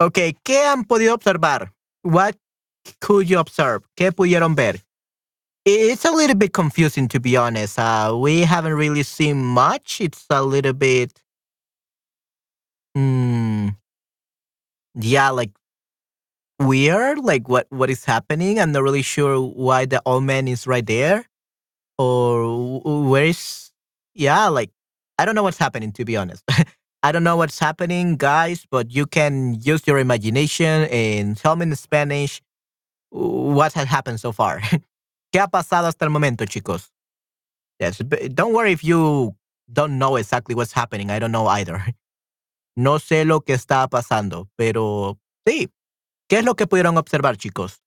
Okay, 0.00 0.36
¿qué 0.44 0.66
han 0.66 0.84
podido 0.84 1.14
observar? 1.14 1.72
What 2.02 2.36
could 3.00 3.28
you 3.28 3.38
observe? 3.38 3.82
¿Qué 3.96 4.12
pudieron 4.12 4.54
ver? 4.54 4.82
It's 5.64 6.04
a 6.04 6.12
little 6.12 6.36
bit 6.36 6.52
confusing 6.52 7.08
to 7.08 7.18
be 7.18 7.36
honest. 7.36 7.78
Uh, 7.78 8.14
we 8.16 8.42
haven't 8.42 8.74
really 8.74 9.02
seen 9.02 9.44
much. 9.44 10.00
It's 10.00 10.24
a 10.30 10.42
little 10.42 10.74
bit, 10.74 11.20
mm, 12.96 13.74
yeah, 14.94 15.30
like 15.30 15.50
weird. 16.58 17.18
Like 17.18 17.48
what 17.48 17.66
what 17.70 17.90
is 17.90 18.04
happening? 18.04 18.58
I'm 18.60 18.72
not 18.72 18.82
really 18.82 19.02
sure 19.02 19.40
why 19.40 19.86
the 19.86 20.02
old 20.06 20.24
man 20.24 20.48
is 20.48 20.66
right 20.66 20.84
there, 20.86 21.26
or 21.98 22.80
where 23.08 23.24
is. 23.24 23.72
Yeah, 24.14 24.48
like 24.48 24.70
I 25.18 25.24
don't 25.24 25.34
know 25.34 25.42
what's 25.42 25.58
happening 25.58 25.92
to 25.92 26.04
be 26.04 26.16
honest. 26.16 26.44
I 27.02 27.12
don't 27.12 27.24
know 27.24 27.36
what's 27.36 27.58
happening, 27.58 28.16
guys, 28.16 28.66
but 28.68 28.90
you 28.90 29.06
can 29.06 29.60
use 29.60 29.86
your 29.86 29.98
imagination 29.98 30.88
and 30.90 31.36
tell 31.36 31.54
me 31.54 31.64
in 31.64 31.76
Spanish 31.76 32.42
what 33.10 33.72
has 33.74 33.86
happened 33.86 34.18
so 34.20 34.32
far. 34.32 34.60
¿Qué 35.32 35.40
ha 35.40 35.48
pasado 35.48 35.86
hasta 35.86 36.04
el 36.04 36.10
momento, 36.10 36.44
chicos? 36.46 36.90
Yes, 37.78 37.98
don't 38.34 38.54
worry 38.54 38.72
if 38.72 38.82
you 38.82 39.36
don't 39.70 39.98
know 39.98 40.16
exactly 40.16 40.54
what's 40.54 40.72
happening. 40.72 41.10
I 41.10 41.18
don't 41.18 41.32
know 41.32 41.46
either. 41.46 41.84
No 42.78 42.98
sé 42.98 43.24
lo 43.24 43.40
que 43.40 43.54
está 43.54 43.88
pasando, 43.88 44.50
pero 44.58 45.18
sí. 45.48 45.70
¿Qué 46.28 46.38
es 46.38 46.44
lo 46.44 46.56
que 46.56 46.66
pudieron 46.66 46.96
observar, 46.96 47.36
chicos? 47.36 47.85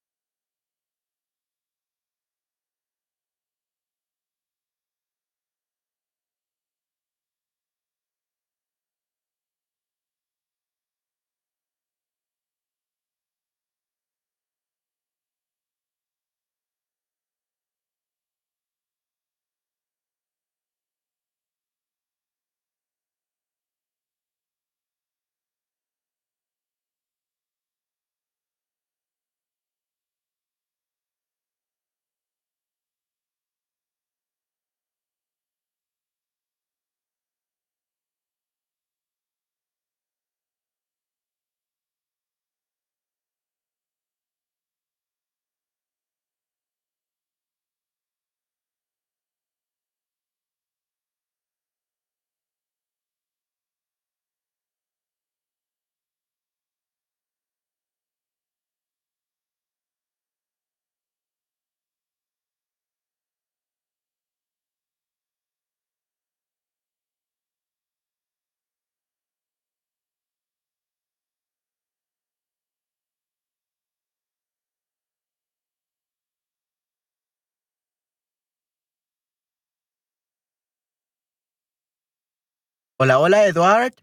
Hola, 83.01 83.17
hola, 83.17 83.45
Eduard. 83.45 83.93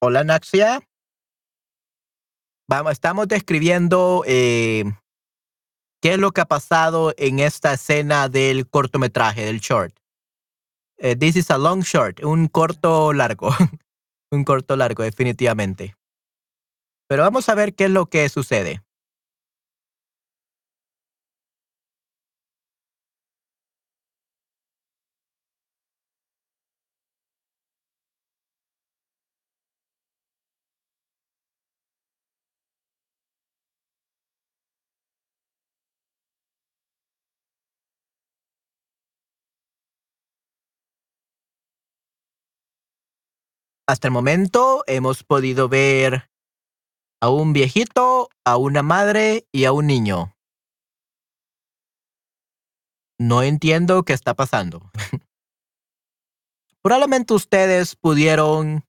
Hola, 0.00 0.22
Naxia. 0.22 0.88
Vamos, 2.70 2.92
estamos 2.92 3.26
describiendo 3.26 4.22
eh, 4.28 4.84
qué 6.00 6.12
es 6.12 6.18
lo 6.20 6.30
que 6.30 6.42
ha 6.42 6.44
pasado 6.44 7.12
en 7.16 7.40
esta 7.40 7.72
escena 7.72 8.28
del 8.28 8.70
cortometraje, 8.70 9.44
del 9.44 9.58
short. 9.58 9.98
Eh, 10.98 11.16
this 11.16 11.34
is 11.34 11.50
a 11.50 11.58
long 11.58 11.80
short, 11.80 12.22
un 12.22 12.46
corto 12.46 13.12
largo. 13.12 13.50
un 14.30 14.44
corto 14.44 14.76
largo, 14.76 15.02
definitivamente. 15.02 15.96
Pero 17.08 17.24
vamos 17.24 17.48
a 17.48 17.56
ver 17.56 17.74
qué 17.74 17.86
es 17.86 17.90
lo 17.90 18.06
que 18.06 18.28
sucede. 18.28 18.84
Hasta 43.88 44.08
el 44.08 44.12
momento 44.12 44.82
hemos 44.88 45.22
podido 45.22 45.68
ver 45.68 46.28
a 47.20 47.28
un 47.30 47.52
viejito, 47.52 48.28
a 48.44 48.56
una 48.56 48.82
madre 48.82 49.46
y 49.52 49.64
a 49.64 49.72
un 49.72 49.86
niño. 49.86 50.36
No 53.18 53.44
entiendo 53.44 54.02
qué 54.02 54.12
está 54.12 54.34
pasando. 54.34 54.90
Probablemente 56.82 57.32
ustedes 57.32 57.94
pudieron 57.94 58.84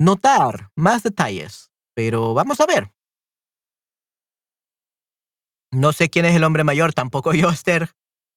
notar 0.00 0.70
más 0.74 1.02
detalles, 1.02 1.70
pero 1.94 2.32
vamos 2.32 2.60
a 2.60 2.66
ver. 2.66 2.92
No 5.70 5.92
sé 5.92 6.08
quién 6.08 6.24
es 6.24 6.34
el 6.34 6.44
hombre 6.44 6.64
mayor, 6.64 6.94
tampoco 6.94 7.34
yo, 7.34 7.50
Esther. 7.50 7.90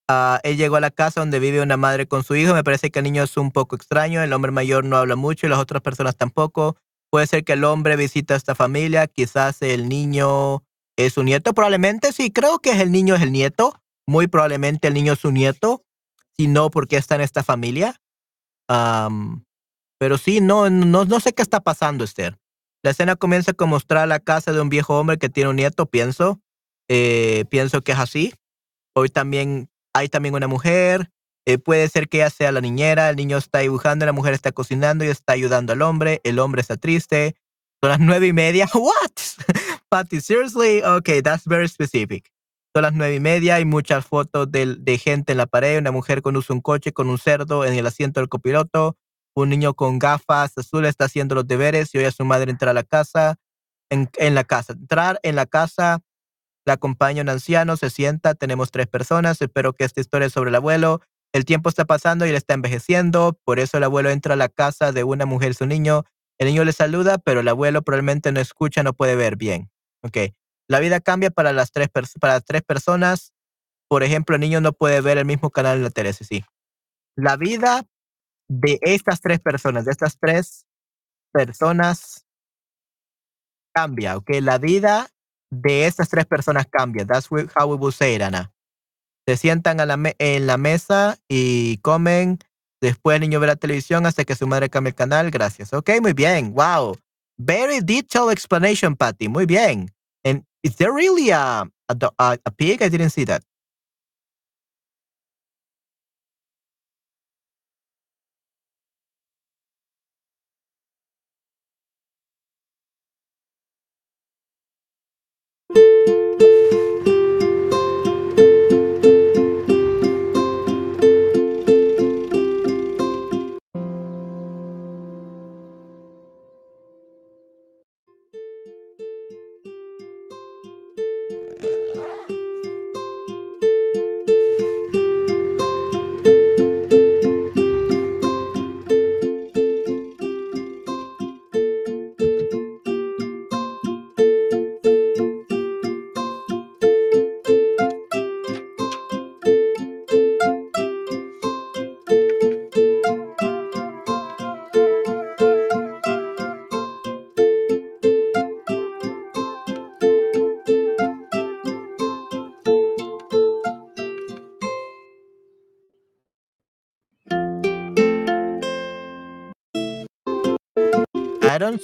Uh, 0.10 0.40
él 0.42 0.58
llegó 0.58 0.78
a 0.78 0.80
la 0.80 0.90
casa 0.90 1.20
donde 1.20 1.40
vive 1.40 1.62
una 1.62 1.78
madre 1.78 2.08
con 2.08 2.24
su 2.24 2.36
hijo. 2.36 2.56
Me 2.56 2.64
parece 2.64 2.90
que 2.90 2.98
el 2.98 3.04
niño 3.04 3.22
es 3.22 3.38
un 3.38 3.52
poco 3.52 3.76
extraño. 3.76 4.24
El 4.24 4.34
hombre 4.34 4.52
mayor 4.52 4.84
no 4.84 4.98
habla 4.98 5.16
mucho 5.16 5.46
y 5.46 5.50
las 5.50 5.60
otras 5.60 5.84
personas 5.84 6.16
tampoco. 6.16 6.78
Puede 7.12 7.28
ser 7.28 7.44
que 7.44 7.54
el 7.54 7.64
hombre 7.64 7.96
visita 7.96 8.34
a 8.34 8.38
esta 8.38 8.56
familia. 8.56 9.06
Quizás 9.06 9.62
el 9.62 9.88
niño 9.88 10.64
es 10.98 11.14
su 11.14 11.24
nieto. 11.24 11.54
Probablemente 11.54 12.12
sí. 12.12 12.32
Creo 12.32 12.58
que 12.58 12.72
el 12.82 12.92
niño 12.92 13.14
es 13.14 13.22
el 13.22 13.32
nieto. 13.32 13.80
Muy 14.08 14.26
probablemente 14.26 14.88
el 14.88 14.96
niño 14.96 15.14
es 15.14 15.20
su 15.20 15.32
nieto. 15.32 15.84
Si 16.36 16.48
no, 16.48 16.72
porque 16.72 16.98
está 16.98 17.14
en 17.14 17.22
esta 17.22 17.44
familia. 17.44 18.02
Pero 20.00 20.18
sí, 20.18 20.42
no, 20.42 20.72
no, 20.72 21.06
no 21.06 21.20
sé 21.20 21.34
qué 21.34 21.44
está 21.44 21.60
pasando, 21.60 22.04
Esther. 22.04 22.40
La 22.82 22.92
escena 22.92 23.16
comienza 23.16 23.54
con 23.54 23.70
mostrar 23.70 24.08
la 24.08 24.20
casa 24.20 24.54
de 24.54 24.62
un 24.62 24.70
viejo 24.70 24.98
hombre 24.98 25.18
que 25.18 25.30
tiene 25.30 25.52
un 25.52 25.58
nieto, 25.58 25.86
pienso. 25.86 26.40
Eh, 26.88 27.46
pienso 27.50 27.82
que 27.82 27.92
es 27.92 28.00
así. 28.00 28.34
Hoy 28.96 29.10
también 29.10 29.70
hay 29.94 30.10
también 30.10 30.36
una 30.36 30.48
mujer, 30.48 31.10
eh, 31.46 31.58
puede 31.58 31.88
ser 31.90 32.10
que 32.10 32.18
ella 32.18 32.30
sea 32.30 32.52
la 32.52 32.62
niñera, 32.62 33.10
el 33.10 33.16
niño 33.16 33.38
está 33.38 33.60
dibujando, 33.60 34.06
la 34.06 34.12
mujer 34.12 34.34
está 34.34 34.52
cocinando 34.52 35.04
y 35.04 35.08
está 35.08 35.34
ayudando 35.34 35.74
al 35.74 35.82
hombre, 35.82 36.22
el 36.24 36.38
hombre 36.38 36.62
está 36.62 36.78
triste. 36.78 37.36
Son 37.82 37.90
las 37.90 38.00
nueve 38.00 38.28
y 38.28 38.34
media. 38.34 38.70
What? 38.74 39.12
Patty, 39.90 40.22
seriously? 40.22 40.84
Okay, 40.84 41.22
that's 41.22 41.46
very 41.46 41.68
specific. 41.68 42.30
Son 42.76 42.84
las 42.84 42.94
nueve 42.94 43.16
y 43.16 43.20
media, 43.20 43.56
hay 43.56 43.66
muchas 43.66 44.06
fotos 44.06 44.52
de, 44.52 44.76
de 44.76 44.98
gente 45.00 45.32
en 45.32 45.40
la 45.40 45.48
pared, 45.48 45.80
una 45.80 45.92
mujer 45.92 46.22
conduce 46.22 46.54
un 46.54 46.62
coche 46.62 46.94
con 46.94 47.10
un 47.10 47.18
cerdo 47.18 47.66
en 47.66 47.74
el 47.74 47.88
asiento 47.88 48.20
del 48.20 48.30
copiloto, 48.30 48.96
un 49.34 49.50
niño 49.50 49.74
con 49.74 49.98
gafas 49.98 50.56
azules 50.56 50.90
está 50.90 51.06
haciendo 51.06 51.34
los 51.34 51.48
deberes 51.48 51.96
y 51.96 51.98
oye 51.98 52.06
a 52.06 52.12
su 52.12 52.26
madre 52.26 52.52
entrar 52.52 52.70
a 52.70 52.74
la 52.74 52.84
casa, 52.84 53.38
en, 53.90 54.08
en 54.18 54.36
la 54.36 54.44
casa, 54.44 54.74
entrar 54.74 55.20
en 55.24 55.36
la 55.36 55.48
casa 55.48 56.02
la 56.70 56.76
acompaña 56.76 57.24
un 57.24 57.30
anciano, 57.30 57.78
se 57.78 57.90
sienta, 57.90 58.36
tenemos 58.36 58.70
tres 58.70 58.86
personas, 58.86 59.42
espero 59.42 59.74
que 59.74 59.86
esta 59.86 60.02
historia 60.02 60.28
es 60.28 60.34
sobre 60.34 60.52
el 60.52 60.56
abuelo. 60.56 61.02
El 61.34 61.44
tiempo 61.44 61.68
está 61.68 61.86
pasando 61.86 62.26
y 62.26 62.30
él 62.30 62.36
está 62.36 62.54
envejeciendo, 62.54 63.40
por 63.44 63.58
eso 63.58 63.78
el 63.78 63.84
abuelo 63.84 64.12
entra 64.12 64.36
a 64.36 64.38
la 64.38 64.50
casa 64.50 64.92
de 64.92 65.04
una 65.04 65.26
mujer 65.26 65.52
y 65.52 65.54
su 65.56 65.66
niño. 65.66 66.04
El 66.38 66.48
niño 66.48 66.64
le 66.64 66.72
saluda, 66.72 67.18
pero 67.18 67.40
el 67.40 67.48
abuelo 67.48 67.82
probablemente 67.82 68.32
no 68.32 68.40
escucha, 68.40 68.84
no 68.84 68.94
puede 68.94 69.16
ver 69.16 69.36
bien. 69.36 69.72
Ok. 70.04 70.18
La 70.68 70.80
vida 70.80 71.00
cambia 71.00 71.32
para 71.32 71.54
las 71.54 71.72
tres, 71.72 71.90
para 72.22 72.40
tres 72.40 72.62
personas. 72.62 73.34
Por 73.88 74.04
ejemplo, 74.04 74.36
el 74.36 74.42
niño 74.42 74.62
no 74.62 74.72
puede 74.72 75.02
ver 75.02 75.18
el 75.18 75.26
mismo 75.26 75.50
canal 75.50 75.78
en 75.78 75.84
la 75.84 75.90
tele, 75.90 76.14
sí. 76.14 76.46
La 77.16 77.36
vida 77.36 77.84
de 78.48 78.78
estas 78.82 79.22
tres 79.22 79.40
personas, 79.40 79.86
de 79.86 79.92
estas 79.92 80.20
tres 80.20 80.68
personas, 81.34 82.28
cambia, 83.74 84.18
¿ok? 84.18 84.30
La 84.42 84.60
vida 84.60 85.10
de 85.52 85.86
estas 85.86 86.10
tres 86.10 86.26
personas 86.26 86.68
cambia. 86.68 87.06
That's 87.06 87.30
how 87.56 87.68
we 87.68 87.76
will 87.76 87.92
say 87.92 88.16
it, 88.16 88.22
Ana. 88.22 88.52
Se 89.28 89.38
sientan 89.38 89.80
a 89.80 89.86
la 89.86 89.98
en 90.18 90.48
la 90.48 90.58
mesa 90.58 91.18
y 91.28 91.78
comen. 91.78 92.40
Después 92.82 93.16
el 93.16 93.22
niño 93.22 93.40
ve 93.40 93.48
la 93.48 93.56
televisión 93.56 94.06
hasta 94.06 94.24
que 94.24 94.36
su 94.36 94.48
madre 94.48 94.70
cambie 94.70 94.90
el 94.90 94.96
canal. 94.96 95.32
Gracias. 95.32 95.74
Ok, 95.74 95.90
muy 96.02 96.14
bien. 96.14 96.54
Wow. 96.54 96.98
Very 97.38 97.80
detailed 97.82 98.32
explanation, 98.32 98.96
Patty. 98.96 99.28
Muy 99.28 99.46
bien. 99.46 99.92
And 100.24 100.44
is 100.64 100.76
there 100.78 100.92
really 100.92 101.32
a, 101.32 101.70
a, 101.88 102.38
a 102.46 102.52
pig? 102.52 102.82
I 102.82 102.90
didn't 102.90 103.12
see 103.12 103.26
that. 103.26 103.44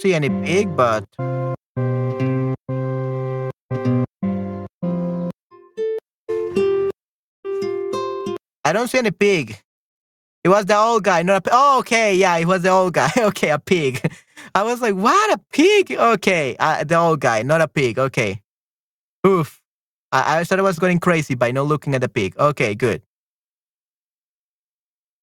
See 0.05 0.13
any 0.13 0.29
pig, 0.29 0.75
but 0.75 1.03
I 8.63 8.71
don't 8.71 8.87
see 8.87 8.99
any 8.99 9.09
pig. 9.09 9.59
It 10.43 10.49
was 10.49 10.65
the 10.65 10.77
old 10.77 11.03
guy, 11.03 11.23
not 11.23 11.47
a. 11.47 11.49
Oh, 11.51 11.79
okay, 11.79 12.13
yeah, 12.13 12.37
it 12.37 12.45
was 12.45 12.61
the 12.61 12.69
old 12.69 12.93
guy. 12.93 13.09
okay, 13.17 13.49
a 13.49 13.57
pig. 13.57 13.99
I 14.53 14.61
was 14.61 14.79
like, 14.79 14.93
what 14.93 15.33
a 15.33 15.39
pig? 15.51 15.91
Okay, 15.91 16.55
uh, 16.59 16.83
the 16.83 16.97
old 16.97 17.19
guy, 17.19 17.41
not 17.41 17.61
a 17.61 17.67
pig. 17.67 17.97
Okay. 17.97 18.41
Oof. 19.25 19.59
I, 20.11 20.39
I 20.39 20.43
thought 20.43 20.59
I 20.59 20.61
was 20.61 20.77
going 20.77 20.99
crazy 20.99 21.33
by 21.33 21.49
not 21.49 21.65
looking 21.65 21.95
at 21.95 22.01
the 22.01 22.09
pig. 22.09 22.37
Okay, 22.37 22.75
good. 22.75 23.01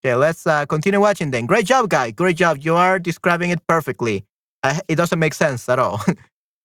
Okay, 0.05 0.17
let's 0.17 0.45
uh, 0.45 0.67
continue 0.67 0.99
watching 0.99 1.31
then. 1.31 1.47
Great 1.47 1.67
job, 1.67 1.89
guy. 1.89 2.11
Great 2.11 2.37
job. 2.37 2.59
You 2.61 2.75
are 2.75 2.99
describing 2.99 3.51
it 3.51 3.65
perfectly. 3.69 4.27
Uh, 4.63 4.79
it 4.89 4.97
doesn't 4.97 5.19
make 5.19 5.35
sense 5.35 5.69
at 5.69 5.79
all. 5.79 6.01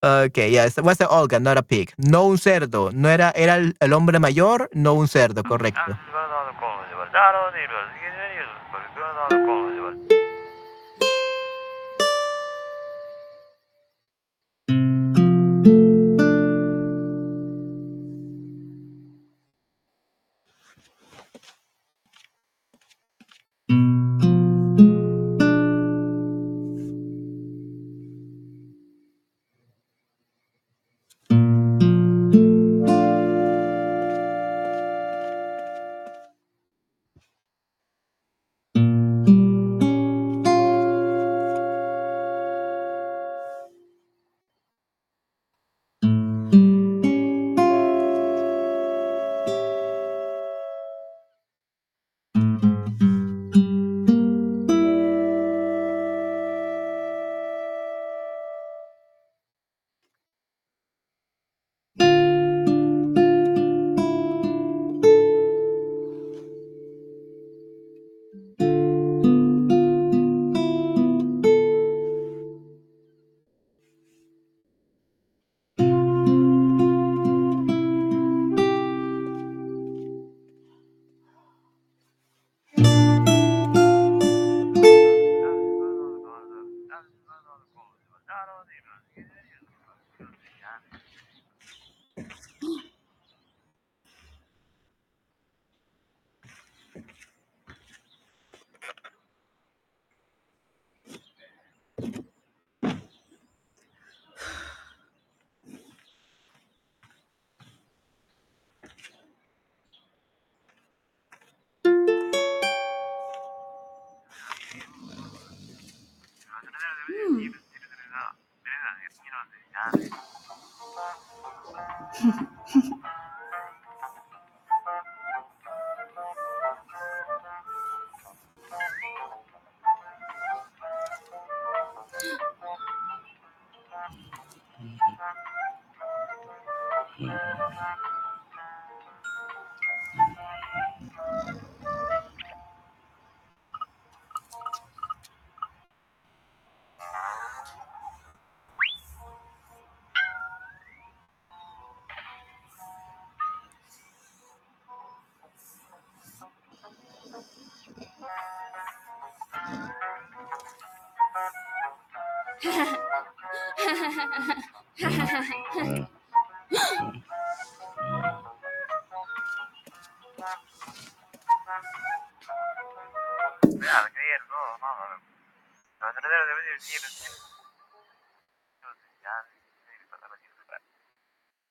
okay, 0.03 0.51
yes, 0.51 0.77
was 0.77 0.97
the 0.97 1.07
Olga, 1.07 1.39
not 1.39 1.57
a 1.57 1.63
pig. 1.63 1.91
No 1.97 2.27
un 2.27 2.37
cerdo. 2.37 2.91
No 2.93 3.09
era, 3.09 3.31
era 3.35 3.55
el 3.57 3.93
hombre 3.93 4.19
mayor, 4.19 4.69
no 4.73 4.93
un 4.93 5.07
cerdo, 5.07 5.43
correcto. 5.43 5.81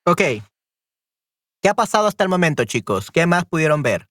Ok. 0.09 0.20
¿Qué 1.61 1.68
ha 1.68 1.74
pasado 1.74 2.06
hasta 2.06 2.22
el 2.22 2.30
momento, 2.30 2.64
chicos? 2.64 3.11
¿Qué 3.11 3.26
más 3.26 3.44
pudieron 3.44 3.82
ver? 3.82 4.09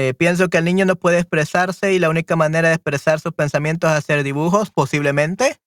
Eh, 0.00 0.14
pienso 0.14 0.48
que 0.48 0.58
el 0.58 0.64
niño 0.64 0.84
no 0.84 0.94
puede 0.94 1.18
expresarse 1.18 1.92
y 1.92 1.98
la 1.98 2.08
única 2.08 2.36
manera 2.36 2.68
de 2.68 2.74
expresar 2.74 3.18
sus 3.18 3.32
pensamientos 3.32 3.90
es 3.90 3.96
hacer 3.96 4.22
dibujos, 4.22 4.70
posiblemente. 4.70 5.58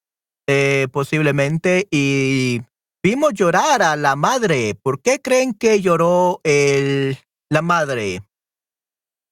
Eh, 0.48 0.88
posiblemente. 0.94 1.89
Y 1.91 2.62
vimos 3.04 3.34
llorar 3.34 3.82
a 3.82 3.98
la 3.98 4.15
madre. 4.15 4.74
¿Por 4.74 5.02
qué 5.02 5.22
creen 5.22 5.54
que 5.54 5.82
lloró 5.82 6.39
el, 6.46 7.17
la 7.50 7.62
madre? 7.62 8.24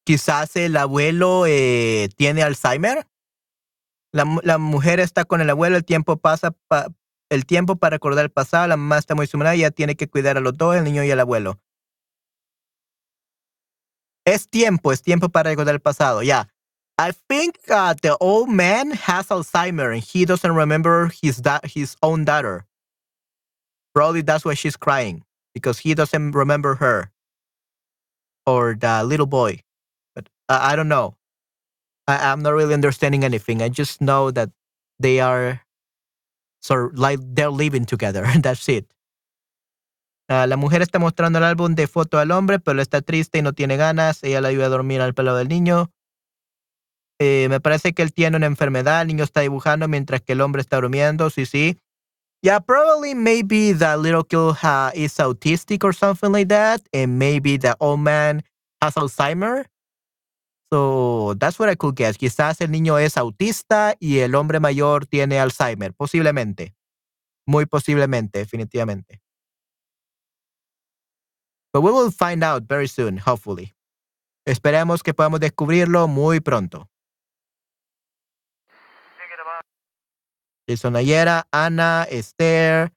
Quizás 0.06 0.58
el 0.58 0.76
abuelo 0.76 1.46
eh, 1.48 2.10
tiene 2.18 2.44
Alzheimer. 2.44 3.08
La, 4.12 4.26
la, 4.44 4.58
mujer 4.58 5.00
está 5.00 5.24
con 5.24 5.40
el 5.40 5.50
abuelo, 5.50 5.78
el 5.78 5.86
tiempo 5.86 6.18
pasa, 6.18 6.54
el 7.30 7.46
tiempo 7.46 7.78
para 7.78 7.96
recordar 7.96 8.26
el 8.26 8.32
pasado, 8.32 8.68
la 8.68 8.76
mamá 8.76 8.98
está 8.98 9.14
muy 9.14 9.28
sumada, 9.28 9.54
ella 9.54 9.70
tiene 9.70 9.96
que 9.96 10.10
cuidar 10.10 10.36
a 10.36 10.42
los 10.42 10.58
dos, 10.58 10.76
el 10.76 10.84
niño 10.84 11.04
y 11.04 11.12
el 11.12 11.20
abuelo. 11.20 11.60
Es 14.26 14.48
tiempo, 14.48 14.92
es 14.92 15.02
tiempo 15.02 15.30
para 15.30 15.50
recordar 15.50 15.74
el 15.74 15.80
pasado, 15.80 16.22
yeah. 16.24 16.46
I 16.98 17.12
think 17.30 17.60
uh, 17.70 17.94
the 18.02 18.18
old 18.20 18.50
man 18.50 18.92
has 18.92 19.28
Alzheimer 19.28 19.94
and 19.94 20.04
he 20.04 20.26
doesn't 20.26 20.54
remember 20.54 21.10
his, 21.22 21.42
his 21.64 21.96
own 22.04 22.26
daughter. 22.26 22.66
Probably 23.96 24.22
that's 24.22 24.46
why 24.46 24.54
she's 24.54 24.78
crying, 24.78 25.24
because 25.54 25.80
he 25.80 25.94
doesn't 25.94 26.32
remember 26.34 26.76
her 26.76 27.12
or 28.46 28.76
the 28.80 29.04
little 29.04 29.26
boy. 29.28 29.62
But 30.16 30.30
uh, 30.50 30.60
I 30.62 30.76
don't 30.76 30.90
know. 30.90 31.16
I, 32.08 32.32
I'm 32.32 32.42
not 32.42 32.54
really 32.54 32.74
understanding 32.74 33.24
anything. 33.24 33.62
I 33.62 33.70
just 33.70 34.02
know 34.02 34.32
that 34.32 34.50
they 35.00 35.20
are 35.22 35.62
So, 36.62 36.92
like, 36.94 37.20
they're 37.22 37.50
living 37.50 37.86
together. 37.86 38.28
That's 38.42 38.68
it. 38.70 38.86
Uh, 40.30 40.46
la 40.46 40.58
mujer 40.58 40.84
está 40.84 41.00
mostrando 41.00 41.40
el 41.40 41.44
álbum 41.44 41.74
de 41.74 41.88
foto 41.88 42.20
al 42.20 42.30
hombre, 42.30 42.60
pero 42.60 42.80
está 42.82 43.02
triste 43.02 43.40
y 43.40 43.42
no 43.42 43.54
tiene 43.54 43.78
ganas. 43.78 44.24
Ella 44.24 44.42
le 44.42 44.50
ayuda 44.50 44.68
a 44.68 44.70
dormir 44.70 45.02
al 45.02 45.16
pelo 45.16 45.36
del 45.36 45.48
niño. 45.48 45.92
Eh, 47.20 47.48
me 47.50 47.60
parece 47.60 47.94
que 47.94 48.04
él 48.04 48.14
tiene 48.14 48.38
una 48.38 48.46
enfermedad. 48.46 49.02
El 49.02 49.08
niño 49.08 49.24
está 49.24 49.42
dibujando 49.42 49.88
mientras 49.88 50.22
que 50.22 50.34
el 50.34 50.42
hombre 50.42 50.62
está 50.62 50.78
durmiendo. 50.78 51.32
Sí, 51.32 51.48
sí. 51.48 51.80
Yeah, 52.42 52.60
probably 52.60 53.16
maybe 53.16 53.74
the 53.74 53.98
little 53.98 54.24
kid 54.24 54.38
uh, 54.64 54.92
is 54.94 55.20
autistic 55.20 55.84
or 55.84 55.94
something 55.94 56.32
like 56.32 56.48
that. 56.48 56.82
And 56.94 57.18
maybe 57.18 57.58
the 57.58 57.76
old 57.80 58.00
man 58.00 58.44
has 58.82 58.96
Alzheimer. 58.96 59.66
So 60.72 61.34
that's 61.40 61.60
what 61.60 61.70
I 61.70 61.76
could 61.76 61.96
guess. 61.96 62.18
Quizás 62.18 62.62
el 62.62 62.70
niño 62.70 63.00
es 63.00 63.18
autista 63.18 63.96
y 64.00 64.20
el 64.20 64.36
hombre 64.36 64.60
mayor 64.60 65.08
tiene 65.08 65.40
Alzheimer. 65.40 65.94
Posiblemente. 65.94 66.76
Muy 67.48 67.66
posiblemente, 67.66 68.38
definitivamente. 68.40 69.22
But 71.72 71.82
we 71.82 71.92
will 71.92 72.12
find 72.12 72.44
out 72.44 72.64
very 72.64 72.88
soon, 72.88 73.18
hopefully. 73.18 73.74
Esperemos 74.46 75.04
que 75.04 75.14
podamos 75.14 75.40
descubrirlo 75.40 76.08
muy 76.08 76.40
pronto. 76.40 76.90
Jason 80.68 80.96
Ayera, 80.96 81.48
Ana, 81.52 82.06
Esther, 82.10 82.92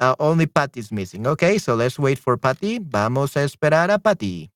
uh, 0.00 0.14
only 0.18 0.46
Patty 0.46 0.80
is 0.80 0.90
missing. 0.90 1.26
Okay, 1.26 1.58
so 1.58 1.74
let's 1.74 1.98
wait 1.98 2.18
for 2.18 2.38
Patty. 2.38 2.78
Vamos 2.78 3.36
a 3.36 3.44
esperar 3.44 3.90
a 3.90 3.98
Patty. 3.98 4.50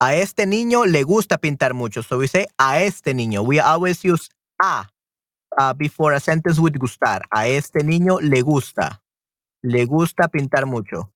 A 0.00 0.14
este 0.14 0.46
niño 0.46 0.86
le 0.86 1.02
gusta 1.02 1.38
pintar 1.38 1.74
mucho. 1.74 2.02
So 2.02 2.18
we 2.18 2.28
say 2.28 2.46
a 2.58 2.82
este 2.82 3.14
niño. 3.14 3.44
We 3.44 3.58
always 3.58 4.04
use 4.04 4.28
a 4.62 4.88
uh, 5.58 5.74
before 5.74 6.14
a 6.14 6.20
sentence 6.20 6.60
with 6.60 6.78
gustar. 6.78 7.22
A 7.30 7.48
este 7.48 7.82
niño 7.84 8.20
le 8.20 8.42
gusta. 8.42 9.02
Le 9.62 9.84
gusta 9.84 10.28
pintar 10.28 10.66
mucho. 10.66 11.12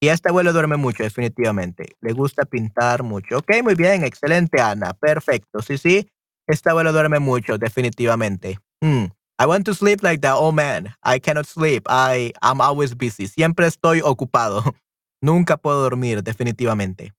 Y 0.00 0.08
este 0.08 0.28
abuelo 0.28 0.52
duerme 0.52 0.76
mucho, 0.76 1.02
definitivamente. 1.02 1.96
Le 2.00 2.12
gusta 2.12 2.44
pintar 2.44 3.02
mucho. 3.02 3.38
Ok, 3.38 3.62
muy 3.62 3.74
bien, 3.74 4.04
excelente, 4.04 4.60
Ana. 4.60 4.92
Perfecto. 4.92 5.62
Sí, 5.62 5.78
sí. 5.78 6.10
Este 6.46 6.68
abuelo 6.68 6.92
duerme 6.92 7.20
mucho, 7.20 7.56
definitivamente. 7.56 8.58
Hmm. 8.82 9.06
I 9.38 9.46
want 9.46 9.64
to 9.64 9.74
sleep 9.74 10.02
like 10.02 10.20
that. 10.20 10.36
Oh 10.36 10.52
man, 10.52 10.94
I 11.02 11.18
cannot 11.18 11.46
sleep. 11.46 11.86
I 11.88 12.32
am 12.40 12.60
always 12.60 12.94
busy. 12.94 13.26
Siempre 13.26 13.66
estoy 13.66 14.00
ocupado. 14.02 14.62
Nunca 15.22 15.56
puedo 15.56 15.82
dormir, 15.82 16.22
definitivamente. 16.22 17.12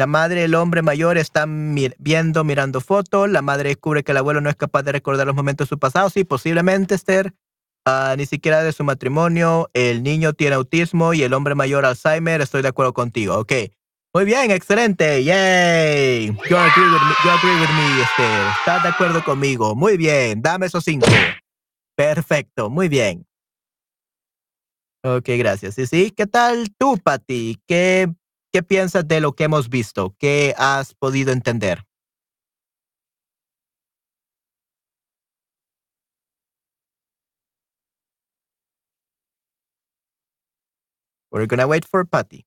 La 0.00 0.06
madre 0.06 0.40
y 0.40 0.44
el 0.44 0.54
hombre 0.54 0.80
mayor 0.80 1.18
están 1.18 1.76
viendo, 1.98 2.42
mirando 2.42 2.80
fotos. 2.80 3.28
La 3.28 3.42
madre 3.42 3.68
descubre 3.68 4.02
que 4.02 4.12
el 4.12 4.16
abuelo 4.16 4.40
no 4.40 4.48
es 4.48 4.56
capaz 4.56 4.82
de 4.82 4.92
recordar 4.92 5.26
los 5.26 5.36
momentos 5.36 5.66
de 5.66 5.68
su 5.68 5.78
pasado. 5.78 6.08
Sí, 6.08 6.24
posiblemente, 6.24 6.94
Esther. 6.94 7.34
Ah, 7.84 8.14
ni 8.16 8.24
siquiera 8.24 8.62
de 8.62 8.72
su 8.72 8.82
matrimonio. 8.82 9.68
El 9.74 10.02
niño 10.02 10.32
tiene 10.32 10.56
autismo 10.56 11.12
y 11.12 11.22
el 11.22 11.34
hombre 11.34 11.54
mayor 11.54 11.84
Alzheimer. 11.84 12.40
Estoy 12.40 12.62
de 12.62 12.68
acuerdo 12.68 12.94
contigo. 12.94 13.36
Ok. 13.36 13.52
Muy 14.14 14.24
bien, 14.24 14.50
excelente. 14.50 15.22
Yay. 15.22 16.28
You 16.28 16.56
agree 16.56 17.60
with 17.60 17.68
me, 17.68 18.00
Esther. 18.00 18.46
Estás 18.58 18.82
de 18.82 18.88
acuerdo 18.88 19.22
conmigo. 19.22 19.74
Muy 19.74 19.98
bien. 19.98 20.40
Dame 20.40 20.64
esos 20.64 20.82
cinco. 20.82 21.08
Perfecto. 21.94 22.70
Muy 22.70 22.88
bien. 22.88 23.26
Ok, 25.04 25.28
gracias. 25.36 25.74
Sí, 25.74 25.86
sí. 25.86 26.10
¿Qué 26.10 26.26
tal 26.26 26.74
tú, 26.78 26.96
Patty? 26.96 27.58
¿Qué, 27.66 28.10
¿Qué 28.52 28.64
piensas 28.64 29.06
de 29.06 29.20
lo 29.20 29.32
que 29.34 29.44
hemos 29.44 29.68
visto? 29.68 30.16
¿Qué 30.18 30.54
has 30.58 30.94
podido 30.94 31.32
entender? 31.32 31.84
We're 41.30 41.46
gonna 41.46 41.66
wait 41.68 41.84
for 41.84 42.04
Patty. 42.04 42.44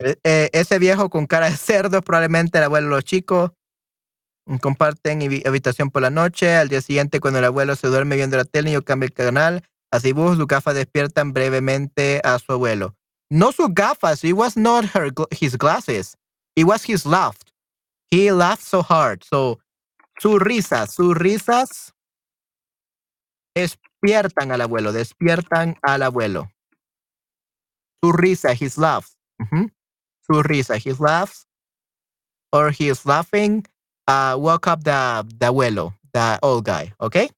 Eh, 0.00 0.16
eh, 0.22 0.50
ese 0.52 0.78
viejo 0.78 1.10
con 1.10 1.26
cara 1.26 1.50
de 1.50 1.56
cerdo, 1.56 2.02
probablemente 2.02 2.58
el 2.58 2.64
abuelo 2.64 2.88
de 2.88 2.94
los 2.94 3.04
chicos. 3.04 3.50
Mm, 4.46 4.56
comparten 4.56 5.22
habitación 5.46 5.90
por 5.90 6.02
la 6.02 6.10
noche. 6.10 6.54
Al 6.54 6.68
día 6.68 6.80
siguiente, 6.80 7.20
cuando 7.20 7.40
el 7.40 7.44
abuelo 7.44 7.76
se 7.76 7.88
duerme 7.88 8.16
viendo 8.16 8.36
la 8.36 8.44
tele, 8.44 8.72
yo 8.72 8.84
cambio 8.84 9.06
el 9.06 9.12
canal. 9.12 9.64
Así 9.90 10.12
vos, 10.12 10.36
sus 10.36 10.46
gafas 10.46 10.74
despiertan 10.74 11.32
brevemente 11.32 12.20
a 12.24 12.38
su 12.38 12.52
abuelo. 12.52 12.94
No 13.30 13.52
sus 13.52 13.68
gafas. 13.74 14.24
It 14.24 14.34
was 14.34 14.56
not 14.56 14.84
her, 14.94 15.10
his 15.30 15.56
glasses. 15.56 16.16
It 16.54 16.64
was 16.64 16.84
his 16.84 17.04
laugh. 17.04 17.36
He 18.10 18.30
laughed 18.32 18.64
so 18.64 18.82
hard. 18.82 19.22
So, 19.24 19.60
sus 20.18 20.40
risas, 20.40 20.94
sus 20.94 21.14
risas 21.16 21.94
despiertan 23.54 24.52
al 24.52 24.60
abuelo, 24.60 24.92
despiertan 24.92 25.76
al 25.82 26.02
abuelo. 26.02 26.50
Su 28.02 28.12
risa, 28.12 28.52
his 28.52 28.78
laugh. 28.78 29.06
Su 30.30 30.42
risa. 30.42 30.76
He 30.76 30.92
laughs 30.92 31.46
or 32.52 32.70
he 32.70 32.88
is 32.88 33.06
laughing. 33.06 33.64
Uh, 34.06 34.36
woke 34.38 34.66
up 34.66 34.84
the, 34.84 35.26
the 35.38 35.46
abuelo, 35.46 35.92
the 36.14 36.38
old 36.42 36.64
guy. 36.64 36.92
Okay? 37.00 37.28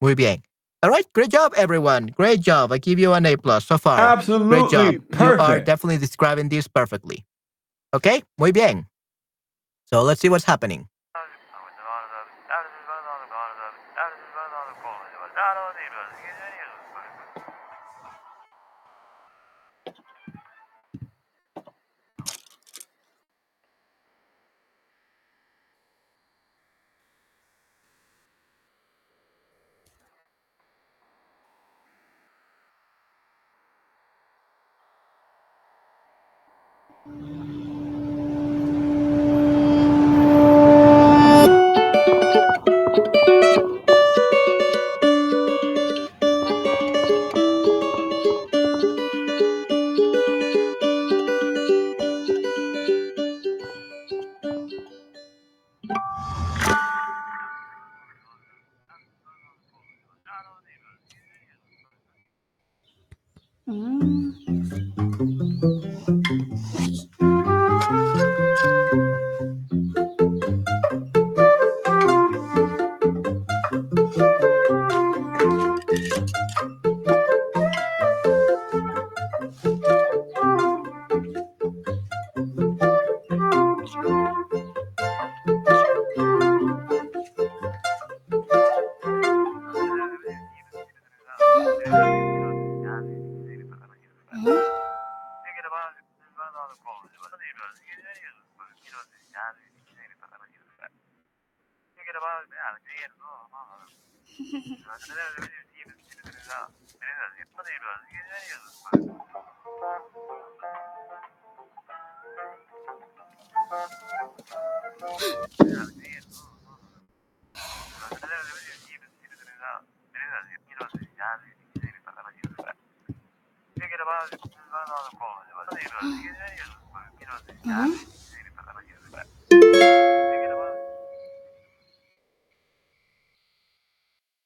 Muy 0.00 0.14
bien. 0.14 0.42
All 0.82 0.90
right, 0.90 1.06
great 1.14 1.30
job, 1.30 1.52
everyone. 1.56 2.06
Great 2.06 2.40
job. 2.40 2.72
I 2.72 2.78
give 2.78 2.98
you 2.98 3.12
an 3.12 3.26
A 3.26 3.36
plus 3.36 3.64
so 3.66 3.78
far. 3.78 4.00
Absolutely 4.00 4.48
great 4.48 4.70
job. 4.70 5.08
perfect. 5.10 5.20
You 5.20 5.44
are 5.54 5.60
definitely 5.60 5.98
describing 5.98 6.48
this 6.48 6.66
perfectly. 6.66 7.24
Okay, 7.94 8.22
muy 8.38 8.52
bien. 8.52 8.86
So 9.84 10.02
let's 10.02 10.20
see 10.20 10.28
what's 10.28 10.44
happening. 10.44 10.88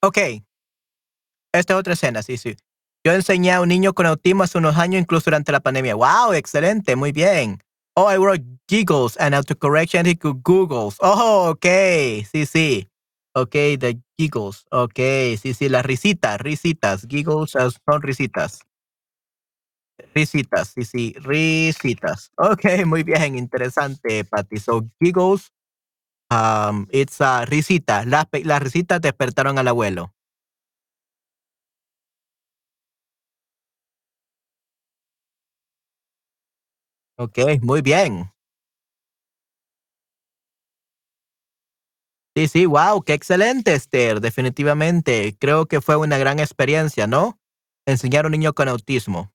Okay, 0.03 0.43
Esta 1.53 1.77
otra 1.77 1.93
escena, 1.93 2.21
sí, 2.23 2.37
sí. 2.37 2.55
Yo 3.05 3.13
enseñé 3.13 3.53
a 3.53 3.61
un 3.61 3.69
niño 3.69 3.93
con 3.93 4.05
autismo 4.05 4.43
hace 4.43 4.57
unos 4.57 4.77
años, 4.77 5.01
incluso 5.01 5.25
durante 5.25 5.51
la 5.51 5.59
pandemia. 5.61 5.95
¡Wow! 5.95 6.33
Excelente, 6.33 6.95
muy 6.95 7.11
bien. 7.11 7.59
Oh, 7.95 8.11
I 8.11 8.17
wrote 8.17 8.43
giggles 8.67 9.17
and 9.17 9.33
autocorrection 9.33 10.05
he 10.05 10.15
could 10.15 10.43
Googles. 10.43 10.97
Oh, 10.99 11.49
ok. 11.51 11.65
Sí, 12.31 12.45
sí. 12.45 12.89
Ok, 13.33 13.51
the 13.79 13.99
giggles. 14.17 14.65
Ok, 14.71 14.99
sí, 15.41 15.53
sí, 15.53 15.69
las 15.69 15.85
risitas, 15.85 16.39
risitas. 16.41 17.05
Giggles 17.09 17.51
son 17.51 18.01
risitas. 18.01 18.59
Risitas, 20.13 20.69
sí, 20.75 20.83
sí, 20.85 21.15
risitas. 21.19 22.31
Ok, 22.37 22.85
muy 22.85 23.03
bien, 23.03 23.35
interesante, 23.37 24.23
Patty. 24.25 24.57
So, 24.57 24.87
giggles, 25.01 25.51
um, 26.31 26.87
it's 26.91 27.21
a 27.21 27.45
risita. 27.45 28.05
Las, 28.05 28.27
las 28.43 28.61
risitas 28.61 29.01
despertaron 29.01 29.59
al 29.59 29.67
abuelo. 29.69 30.13
Ok, 37.17 37.37
muy 37.61 37.81
bien. 37.83 38.31
Sí, 42.35 42.47
sí, 42.47 42.65
wow, 42.67 43.01
qué 43.01 43.13
excelente, 43.13 43.73
Esther, 43.73 44.21
definitivamente. 44.21 45.35
Creo 45.39 45.65
que 45.65 45.81
fue 45.81 45.95
una 45.97 46.17
gran 46.19 46.39
experiencia, 46.39 47.07
¿no? 47.07 47.39
Enseñar 47.87 48.25
a 48.25 48.27
un 48.27 48.33
niño 48.33 48.53
con 48.53 48.67
autismo. 48.67 49.33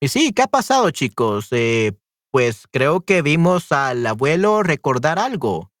Y 0.00 0.08
sí, 0.08 0.32
¿qué 0.32 0.42
ha 0.42 0.46
pasado, 0.46 0.90
chicos? 0.90 1.48
Eh, 1.50 1.92
pues 2.30 2.66
creo 2.70 3.00
que 3.00 3.22
vimos 3.22 3.72
al 3.72 4.06
abuelo 4.06 4.62
recordar 4.62 5.18
algo, 5.18 5.72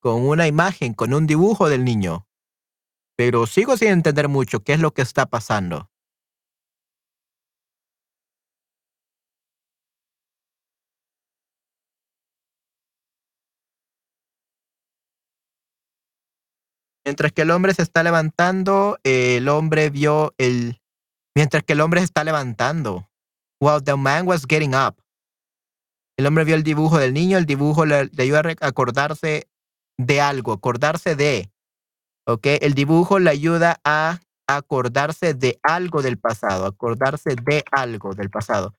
con 0.00 0.26
una 0.26 0.46
imagen, 0.46 0.94
con 0.94 1.14
un 1.14 1.26
dibujo 1.26 1.68
del 1.68 1.84
niño. 1.84 2.26
Pero 3.16 3.46
sigo 3.46 3.78
sin 3.78 3.90
entender 3.90 4.28
mucho 4.28 4.62
qué 4.64 4.74
es 4.74 4.80
lo 4.80 4.94
que 4.94 5.02
está 5.02 5.26
pasando. 5.26 5.91
Mientras 17.12 17.32
que 17.32 17.42
el 17.42 17.50
hombre 17.50 17.74
se 17.74 17.82
está 17.82 18.02
levantando, 18.02 18.98
el 19.04 19.46
hombre 19.50 19.90
vio 19.90 20.32
el... 20.38 20.80
Mientras 21.36 21.62
que 21.62 21.74
el 21.74 21.82
hombre 21.82 22.00
se 22.00 22.06
está 22.06 22.24
levantando. 22.24 23.06
While 23.60 23.82
the 23.84 23.96
man 23.96 24.26
was 24.26 24.46
getting 24.48 24.74
up. 24.74 24.96
El 26.16 26.24
hombre 26.24 26.44
vio 26.44 26.54
el 26.54 26.62
dibujo 26.62 26.96
del 26.96 27.12
niño, 27.12 27.36
el 27.36 27.44
dibujo 27.44 27.84
le, 27.84 28.10
ayuda 28.16 28.40
a 28.62 28.66
acordarse 28.66 29.46
de 29.98 30.22
algo, 30.22 30.54
acordarse 30.54 31.14
de. 31.14 31.52
¿Ok? 32.26 32.46
El 32.62 32.72
dibujo 32.72 33.18
le 33.18 33.28
ayuda 33.28 33.78
a 33.84 34.20
acordarse 34.48 35.34
de 35.34 35.60
algo 35.62 36.00
del 36.00 36.16
pasado, 36.16 36.64
acordarse 36.64 37.36
de 37.36 37.62
algo 37.72 38.14
del 38.14 38.30
pasado. 38.30 38.72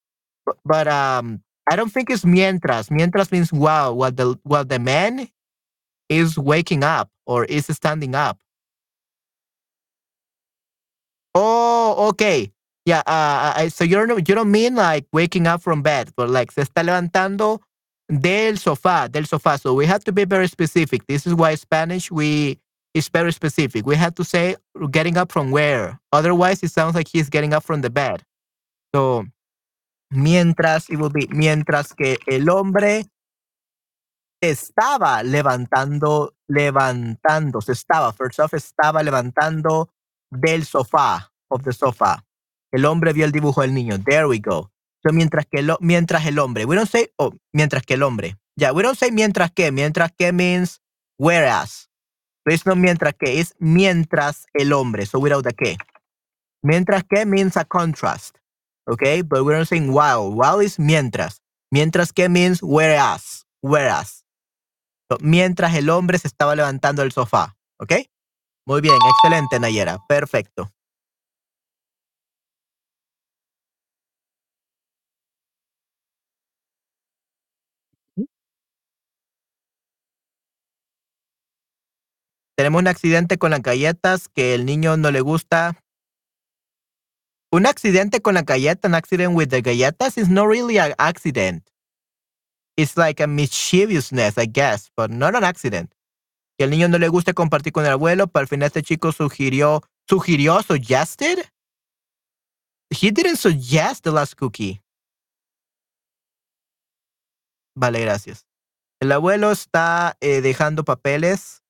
But, 0.63 0.87
um, 0.87 1.43
I 1.71 1.75
don't 1.75 1.93
think 1.93 2.09
it's 2.09 2.25
mientras. 2.25 2.89
Mientras 2.89 3.31
means 3.31 3.51
wow, 3.51 3.93
while 3.93 4.11
the, 4.11 4.39
while 4.43 4.65
the 4.65 4.79
man 4.79 5.29
is 6.13 6.37
waking 6.37 6.83
up 6.83 7.09
or 7.25 7.45
is 7.45 7.65
standing 7.67 8.15
up. 8.15 8.39
Oh, 11.35 12.09
okay. 12.09 12.51
Yeah, 12.85 13.01
uh, 13.07 13.53
uh 13.55 13.69
so 13.69 13.83
you 13.83 13.95
don't, 13.95 14.27
you 14.27 14.35
don't 14.35 14.51
mean 14.51 14.75
like 14.75 15.05
waking 15.13 15.47
up 15.47 15.61
from 15.61 15.81
bed, 15.81 16.11
but 16.15 16.29
like 16.29 16.51
se 16.51 16.63
está 16.63 16.83
levantando 16.83 17.59
del 18.09 18.55
sofá, 18.57 19.09
del 19.09 19.23
sofá. 19.23 19.59
So 19.59 19.73
we 19.73 19.85
have 19.85 20.03
to 20.03 20.11
be 20.11 20.25
very 20.25 20.47
specific. 20.47 21.07
This 21.07 21.25
is 21.25 21.33
why 21.33 21.55
Spanish 21.55 22.11
we 22.11 22.59
is 22.93 23.09
very 23.09 23.31
specific. 23.31 23.85
We 23.85 23.95
have 23.95 24.13
to 24.15 24.23
say 24.23 24.55
getting 24.91 25.17
up 25.17 25.31
from 25.31 25.51
where. 25.51 25.99
Otherwise, 26.11 26.61
it 26.61 26.71
sounds 26.71 26.93
like 26.95 27.07
he's 27.07 27.29
getting 27.29 27.53
up 27.53 27.63
from 27.63 27.81
the 27.81 27.89
bed. 27.89 28.23
So 28.93 29.25
mientras 30.11 30.89
it 30.89 30.97
will 30.97 31.09
be 31.09 31.27
mientras 31.31 31.93
que 31.93 32.17
el 32.27 32.49
hombre 32.49 33.05
estaba 34.49 35.23
levantando, 35.23 36.35
levantando, 36.47 37.61
se 37.61 37.71
estaba, 37.71 38.11
first 38.13 38.39
off, 38.39 38.53
estaba 38.53 39.01
levantando 39.01 39.89
del 40.29 40.65
sofá, 40.65 41.31
of 41.49 41.63
the 41.63 41.71
sofa. 41.71 42.25
El 42.71 42.85
hombre 42.85 43.13
vio 43.13 43.25
el 43.25 43.31
dibujo 43.31 43.61
del 43.61 43.73
niño. 43.73 43.99
There 44.03 44.27
we 44.27 44.39
go. 44.39 44.71
So, 45.03 45.13
mientras 45.13 45.45
que 45.45 45.61
lo, 45.61 45.77
mientras 45.79 46.25
el 46.25 46.39
hombre. 46.39 46.65
We 46.65 46.75
don't 46.75 46.89
say, 46.89 47.11
oh, 47.17 47.33
mientras 47.53 47.83
que 47.83 47.93
el 47.93 48.03
hombre. 48.03 48.35
Yeah, 48.55 48.71
we 48.71 48.83
don't 48.83 48.97
say 48.97 49.11
mientras 49.11 49.51
que. 49.51 49.71
Mientras 49.71 50.11
que 50.17 50.31
means 50.31 50.81
whereas. 51.17 51.89
It's 52.45 52.65
no 52.65 52.75
mientras 52.75 53.13
que, 53.13 53.39
es 53.39 53.53
mientras 53.59 54.45
el 54.53 54.73
hombre. 54.73 55.05
So 55.05 55.19
without 55.19 55.43
the 55.43 55.53
que. 55.53 55.77
Mientras 56.63 57.03
que 57.03 57.25
means 57.25 57.57
a 57.57 57.65
contrast. 57.65 58.37
Okay, 58.87 59.21
but 59.21 59.45
we're 59.45 59.57
not 59.57 59.67
saying 59.67 59.93
while. 59.93 60.31
While 60.31 60.59
is 60.59 60.79
mientras. 60.79 61.41
Mientras 61.71 62.11
que 62.11 62.27
means 62.27 62.61
whereas. 62.61 63.45
Whereas 63.61 64.22
mientras 65.21 65.75
el 65.75 65.89
hombre 65.89 66.17
se 66.17 66.27
estaba 66.27 66.55
levantando 66.55 67.01
del 67.01 67.11
sofá. 67.11 67.55
¿Ok? 67.79 67.93
Muy 68.65 68.81
bien, 68.81 68.95
excelente, 69.09 69.59
Nayera. 69.59 69.99
Perfecto. 70.07 70.71
Tenemos 82.55 82.81
un 82.81 82.87
accidente 82.87 83.37
con 83.37 83.51
las 83.51 83.61
galletas 83.61 84.29
que 84.29 84.53
el 84.53 84.65
niño 84.65 84.95
no 84.95 85.11
le 85.11 85.21
gusta. 85.21 85.79
Un 87.51 87.65
accidente 87.65 88.21
con 88.21 88.35
la 88.35 88.43
galleta, 88.43 88.87
un 88.87 88.95
accident 88.95 89.35
with 89.35 89.49
the 89.49 89.61
galletas 89.61 90.17
is 90.17 90.29
not 90.29 90.47
really 90.47 90.77
an 90.77 90.93
accident 90.97 91.72
it's 92.77 92.97
like 92.97 93.19
a 93.21 93.27
mischievousness, 93.27 94.37
I 94.37 94.45
guess, 94.45 94.89
but 94.95 95.11
not 95.11 95.35
an 95.35 95.43
accident. 95.43 95.93
Que 96.57 96.65
el 96.65 96.71
niño 96.71 96.87
no 96.87 96.97
le 96.97 97.07
guste 97.07 97.33
compartir 97.33 97.73
con 97.73 97.85
el 97.85 97.91
abuelo, 97.91 98.27
pero 98.27 98.41
al 98.41 98.47
final 98.47 98.67
este 98.67 98.83
chico 98.83 99.11
sugirió, 99.11 99.81
sugirió, 100.07 100.61
suggested. 100.61 101.39
He 102.89 103.11
didn't 103.11 103.37
suggest 103.37 104.03
the 104.03 104.11
last 104.11 104.35
cookie. 104.35 104.81
Vale, 107.75 108.01
gracias. 108.01 108.45
El 108.99 109.11
abuelo 109.11 109.51
está 109.51 110.15
eh, 110.21 110.41
dejando 110.41 110.83
papeles. 110.83 111.63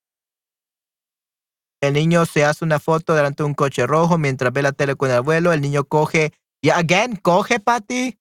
El 1.82 1.93
niño 1.93 2.26
se 2.26 2.45
hace 2.45 2.64
una 2.64 2.80
foto 2.80 3.14
delante 3.14 3.43
de 3.43 3.47
un 3.47 3.54
coche 3.54 3.88
rojo 3.88 4.18
mientras 4.18 4.54
ve 4.54 4.62
la 4.62 4.72
tele 4.72 4.95
con 4.95 5.10
el 5.10 5.18
abuelo. 5.18 5.51
El 5.54 5.62
niño 5.62 5.86
coge, 5.86 6.34
y 6.62 6.70
again, 6.70 7.16
coge, 7.16 7.60
Patty. 7.60 8.18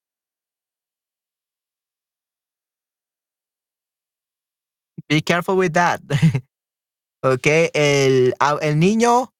Be 5.09 5.21
careful 5.21 5.57
with 5.57 5.73
that. 5.73 6.01
ok, 7.23 7.71
el, 7.73 8.33
el 8.61 8.79
niño 8.79 9.33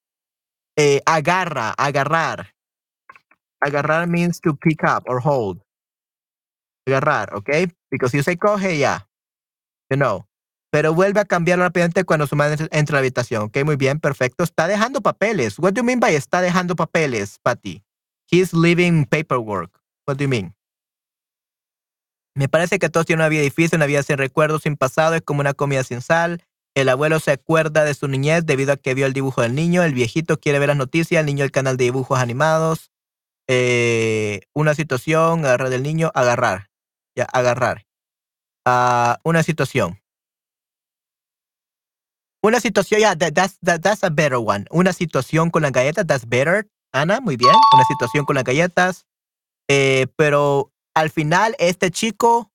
eh, 0.76 1.00
agarra, 1.06 1.74
agarrar. 1.76 2.54
Agarrar 3.60 4.08
means 4.08 4.40
to 4.40 4.54
pick 4.54 4.84
up 4.84 5.04
or 5.06 5.20
hold. 5.20 5.60
Agarrar, 6.86 7.34
ok? 7.34 7.68
Because 7.90 8.14
you 8.14 8.22
say 8.22 8.36
coge, 8.36 8.76
yeah. 8.76 9.00
You 9.90 9.96
know. 9.96 10.26
Pero 10.70 10.92
vuelve 10.92 11.20
a 11.20 11.24
cambiar 11.24 11.60
rápidamente 11.60 12.04
cuando 12.04 12.26
su 12.26 12.34
madre 12.34 12.68
entra 12.72 12.94
a 12.94 12.96
la 12.96 12.98
habitación. 12.98 13.44
Ok, 13.44 13.58
muy 13.64 13.76
bien, 13.76 14.00
perfecto. 14.00 14.42
Está 14.42 14.66
dejando 14.66 15.00
papeles. 15.00 15.58
What 15.58 15.72
do 15.72 15.80
you 15.80 15.84
mean 15.84 16.00
by 16.00 16.14
está 16.14 16.40
dejando 16.40 16.74
papeles, 16.74 17.38
Patty? 17.42 17.82
He's 18.30 18.52
leaving 18.52 19.06
paperwork. 19.06 19.70
What 20.06 20.18
do 20.18 20.24
you 20.24 20.28
mean? 20.28 20.54
Me 22.34 22.48
parece 22.48 22.78
que 22.78 22.88
todos 22.88 23.06
tienen 23.06 23.20
una 23.20 23.28
vida 23.28 23.42
difícil, 23.42 23.76
una 23.76 23.86
vida 23.86 24.02
sin 24.02 24.18
recuerdos, 24.18 24.62
sin 24.62 24.76
pasado, 24.76 25.14
es 25.14 25.22
como 25.22 25.40
una 25.40 25.54
comida 25.54 25.84
sin 25.84 26.00
sal. 26.00 26.42
El 26.74 26.88
abuelo 26.88 27.20
se 27.20 27.30
acuerda 27.30 27.84
de 27.84 27.94
su 27.94 28.08
niñez 28.08 28.44
debido 28.44 28.72
a 28.72 28.76
que 28.76 28.94
vio 28.94 29.06
el 29.06 29.12
dibujo 29.12 29.42
del 29.42 29.54
niño. 29.54 29.84
El 29.84 29.94
viejito 29.94 30.40
quiere 30.40 30.58
ver 30.58 30.68
las 30.68 30.76
noticias, 30.76 31.20
el 31.20 31.26
niño 31.26 31.44
el 31.44 31.52
canal 31.52 31.76
de 31.76 31.84
dibujos 31.84 32.18
animados. 32.18 32.90
Eh, 33.46 34.40
una 34.52 34.74
situación, 34.74 35.44
agarrar 35.44 35.70
del 35.70 35.84
niño, 35.84 36.10
agarrar. 36.14 36.70
Ya, 37.14 37.24
agarrar. 37.24 37.86
Uh, 38.66 39.14
una 39.22 39.44
situación. 39.44 40.00
Una 42.42 42.58
situación, 42.58 43.00
ya, 43.00 43.14
yeah, 43.14 43.30
that's, 43.30 43.58
that's 43.60 44.02
a 44.02 44.10
better 44.10 44.38
one. 44.38 44.64
Una 44.70 44.92
situación 44.92 45.50
con 45.50 45.62
las 45.62 45.70
galletas, 45.70 46.06
that's 46.06 46.28
better. 46.28 46.68
Ana, 46.92 47.20
muy 47.20 47.36
bien. 47.36 47.54
Una 47.72 47.84
situación 47.84 48.24
con 48.24 48.34
las 48.34 48.44
galletas. 48.44 49.06
Eh, 49.68 50.08
pero 50.16 50.73
al 50.94 51.10
final 51.10 51.54
este 51.58 51.90
chico 51.90 52.50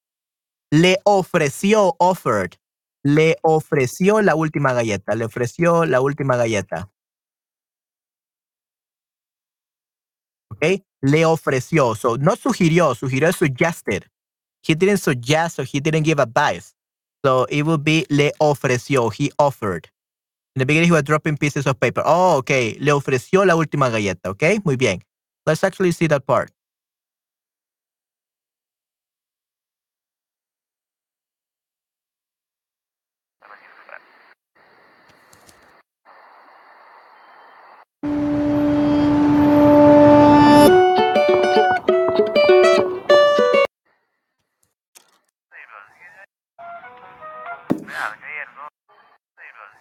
le 0.72 1.00
ofreció, 1.04 1.96
offered, 2.00 2.56
le 3.04 3.38
ofreció 3.42 4.22
la 4.22 4.36
última 4.36 4.74
galleta, 4.74 5.16
le 5.16 5.26
ofreció 5.26 5.86
la 5.86 6.02
última 6.02 6.36
galleta. 6.38 6.90
¿Ok? 10.52 10.84
Le 11.02 11.26
ofreció, 11.26 11.96
so 11.96 12.18
no 12.18 12.36
sugirió, 12.36 12.94
sugirió 12.96 13.32
suggested. 13.32 14.04
He 14.62 14.76
didn't 14.76 15.00
suggest, 15.00 15.56
so 15.56 15.64
he 15.64 15.80
didn't 15.80 16.04
give 16.04 16.20
advice. 16.20 16.76
So 17.24 17.46
it 17.50 17.64
would 17.64 17.84
be 17.84 18.06
le 18.10 18.32
ofreció, 18.40 19.12
he 19.12 19.32
offered. 19.38 19.90
In 20.56 20.62
the 20.62 20.66
beginning, 20.66 20.90
he 20.90 20.92
was 20.92 21.04
dropping 21.04 21.38
pieces 21.38 21.68
of 21.68 21.80
paper. 21.80 22.02
Oh, 22.06 22.38
okay. 22.38 22.76
Le 22.80 22.92
ofreció 22.92 23.46
la 23.46 23.56
última 23.56 23.90
galleta. 23.90 24.30
Okay, 24.32 24.60
muy 24.66 24.76
bien. 24.76 25.02
Let's 25.46 25.64
actually 25.64 25.92
see 25.92 26.08
that 26.08 26.26
part. 26.26 26.52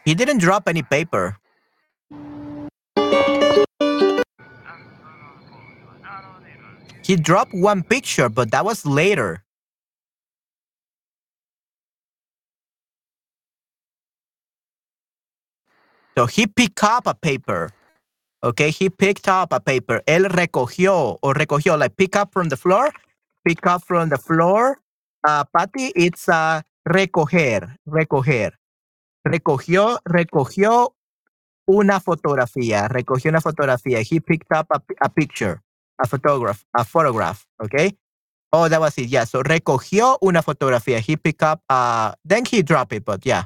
He 0.08 0.14
didn't 0.14 0.38
drop 0.38 0.66
any 0.66 0.80
paper. 0.80 1.36
He 7.04 7.14
dropped 7.16 7.52
one 7.52 7.82
picture, 7.82 8.30
but 8.30 8.50
that 8.52 8.64
was 8.64 8.86
later. 8.86 9.44
So 16.16 16.24
he 16.24 16.46
picked 16.46 16.82
up 16.82 17.06
a 17.06 17.12
paper. 17.12 17.68
Okay, 18.42 18.70
he 18.70 18.88
picked 18.88 19.28
up 19.28 19.52
a 19.52 19.60
paper. 19.60 20.00
Él 20.06 20.24
recogió 20.30 21.18
or 21.20 21.34
recogió, 21.34 21.78
like 21.78 21.98
pick 21.98 22.16
up 22.16 22.32
from 22.32 22.48
the 22.48 22.56
floor. 22.56 22.88
Pick 23.46 23.66
up 23.66 23.84
from 23.84 24.08
the 24.08 24.16
floor. 24.16 24.78
Uh, 25.22 25.44
Patty, 25.54 25.92
it's 25.94 26.30
uh, 26.30 26.62
recoger, 26.88 27.76
recoger. 27.86 28.52
Recogió, 29.24 30.00
recogió 30.04 30.94
una 31.66 32.00
fotografía, 32.00 32.88
recogió 32.88 33.30
una 33.30 33.40
fotografía. 33.40 34.00
He 34.00 34.20
picked 34.20 34.56
up 34.56 34.66
a, 34.70 35.08
picture, 35.10 35.60
a 35.98 36.06
photograph, 36.06 36.62
a 36.72 36.84
photograph, 36.84 37.44
okay? 37.58 37.98
Oh, 38.50 38.68
that 38.68 38.80
was 38.80 38.96
it, 38.96 39.08
yeah. 39.10 39.26
So 39.26 39.42
recogió 39.42 40.18
una 40.22 40.42
fotografía. 40.42 41.00
He 41.06 41.16
picked 41.16 41.42
up, 41.42 41.62
uh, 41.68 42.12
then 42.24 42.44
he 42.50 42.62
dropped 42.62 42.94
it, 42.94 43.04
but 43.04 43.24
yeah. 43.24 43.44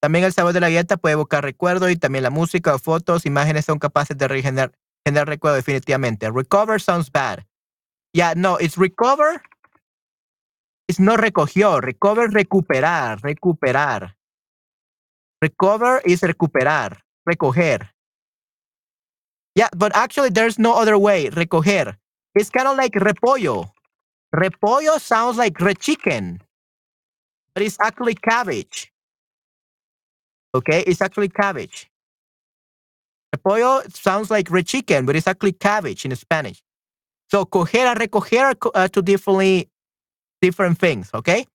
También 0.00 0.24
el 0.24 0.32
sabor 0.32 0.52
de 0.52 0.60
la 0.60 0.68
galleta 0.68 0.96
puede 0.96 1.14
evocar 1.14 1.42
recuerdos 1.42 1.90
y 1.90 1.96
también 1.96 2.22
la 2.22 2.30
música 2.30 2.74
o 2.74 2.78
fotos, 2.78 3.26
imágenes 3.26 3.64
son 3.64 3.78
capaces 3.78 4.16
de 4.16 4.28
regenerar, 4.28 4.72
generar 5.06 5.28
recuerdo 5.28 5.56
definitivamente. 5.56 6.30
Recover 6.30 6.80
sounds 6.80 7.10
bad. 7.10 7.46
Yeah, 8.12 8.34
no, 8.36 8.56
it's 8.58 8.76
recover. 8.76 9.40
It's 10.88 10.98
no 10.98 11.16
recogió. 11.16 11.80
Recover, 11.80 12.28
recuperar, 12.30 13.20
recuperar. 13.20 14.16
Recover 15.40 16.02
is 16.04 16.22
recuperar, 16.22 16.98
recoger. 17.24 17.90
Yeah, 19.54 19.68
but 19.76 19.94
actually 19.94 20.30
there's 20.30 20.58
no 20.58 20.74
other 20.74 20.98
way. 20.98 21.30
Recoger. 21.30 21.96
It's 22.34 22.50
kind 22.50 22.68
of 22.68 22.76
like 22.76 22.94
repollo. 22.94 23.72
Repollo 24.34 24.98
sounds 24.98 25.38
like 25.38 25.54
rechicken, 25.58 26.40
but 27.54 27.62
it's 27.62 27.78
actually 27.80 28.14
cabbage. 28.14 28.92
Okay, 30.54 30.82
it's 30.86 31.00
actually 31.00 31.28
cabbage. 31.28 31.88
Repollo 33.36 33.82
sounds 33.94 34.30
like 34.30 34.50
red 34.50 34.66
chicken, 34.66 35.06
but 35.06 35.16
it's 35.16 35.26
actually 35.26 35.52
cabbage 35.52 36.04
in 36.04 36.14
Spanish. 36.16 36.62
So 37.30 37.44
coger 37.44 37.86
and 37.86 37.98
recoger 38.00 38.54
are 38.54 38.70
uh, 38.74 38.88
two 38.88 39.02
differently 39.02 39.68
different 40.40 40.78
things, 40.78 41.10
okay? 41.14 41.46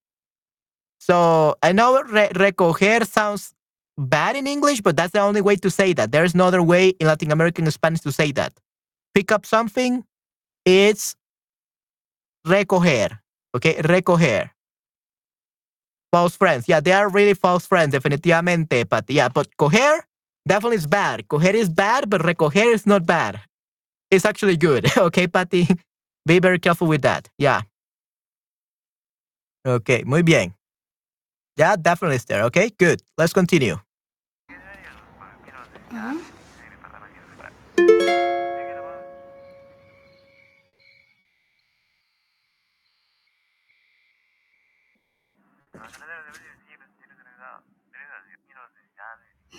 So 0.99 1.55
I 1.63 1.71
know 1.71 2.01
re 2.03 2.27
recoger 2.29 3.07
sounds 3.07 3.53
bad 3.97 4.35
in 4.35 4.47
English, 4.47 4.81
but 4.81 4.95
that's 4.95 5.11
the 5.13 5.19
only 5.21 5.41
way 5.41 5.55
to 5.57 5.69
say 5.69 5.93
that. 5.93 6.11
There's 6.11 6.35
no 6.35 6.45
other 6.45 6.61
way 6.61 6.89
in 6.89 7.07
Latin 7.07 7.31
American 7.31 7.69
Spanish 7.71 8.01
to 8.01 8.11
say 8.11 8.31
that. 8.33 8.53
Pick 9.13 9.31
up 9.31 9.45
something, 9.45 10.03
it's 10.65 11.15
recoger, 12.45 13.19
okay? 13.55 13.75
Recoger. 13.81 14.51
False 16.11 16.35
friends. 16.35 16.67
Yeah, 16.67 16.81
they 16.81 16.91
are 16.91 17.09
really 17.09 17.33
false 17.33 17.65
friends, 17.65 17.93
definitivamente, 17.93 18.87
but 18.89 19.09
yeah, 19.09 19.29
but 19.29 19.47
coger 19.57 20.01
Definitely 20.47 20.77
is 20.77 20.87
bad. 20.87 21.27
Coger 21.27 21.53
is 21.53 21.69
bad, 21.69 22.09
but 22.09 22.21
recoger 22.21 22.73
is 22.73 22.85
not 22.85 23.05
bad. 23.05 23.39
It's 24.09 24.25
actually 24.25 24.57
good. 24.57 24.85
okay, 24.97 25.27
Patty? 25.27 25.67
Be 26.25 26.39
very 26.39 26.59
careful 26.59 26.87
with 26.87 27.01
that. 27.03 27.29
Yeah. 27.37 27.61
Okay, 29.65 30.03
muy 30.05 30.23
bien. 30.23 30.53
Yeah, 31.57 31.75
definitely 31.75 32.15
is 32.15 32.25
there. 32.25 32.43
Okay, 32.45 32.71
good. 32.77 33.01
Let's 33.17 33.33
continue. 33.33 33.77
Uh 35.91 35.97
-huh. 35.97 36.30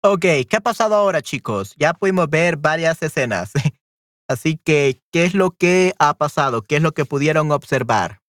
Ok, 0.00 0.20
¿qué 0.48 0.56
ha 0.56 0.60
pasado 0.60 0.94
ahora 0.94 1.22
chicos? 1.22 1.74
Ya 1.76 1.92
pudimos 1.92 2.30
ver 2.30 2.56
varias 2.56 3.02
escenas. 3.02 3.50
Así 4.28 4.56
que, 4.56 5.02
¿qué 5.10 5.24
es 5.24 5.34
lo 5.34 5.50
que 5.50 5.92
ha 5.98 6.14
pasado? 6.14 6.62
¿Qué 6.62 6.76
es 6.76 6.82
lo 6.82 6.92
que 6.92 7.04
pudieron 7.04 7.50
observar? 7.50 8.20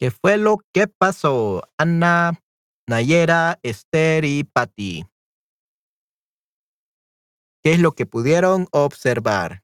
¿Qué 0.00 0.10
fue 0.10 0.38
lo 0.38 0.56
que 0.72 0.88
pasó? 0.88 1.62
Ana, 1.76 2.40
Nayera, 2.88 3.58
Esther 3.62 4.24
y 4.24 4.44
Patty. 4.44 5.04
¿Qué 7.62 7.74
es 7.74 7.80
lo 7.80 7.92
que 7.92 8.06
pudieron 8.06 8.66
observar? 8.72 9.62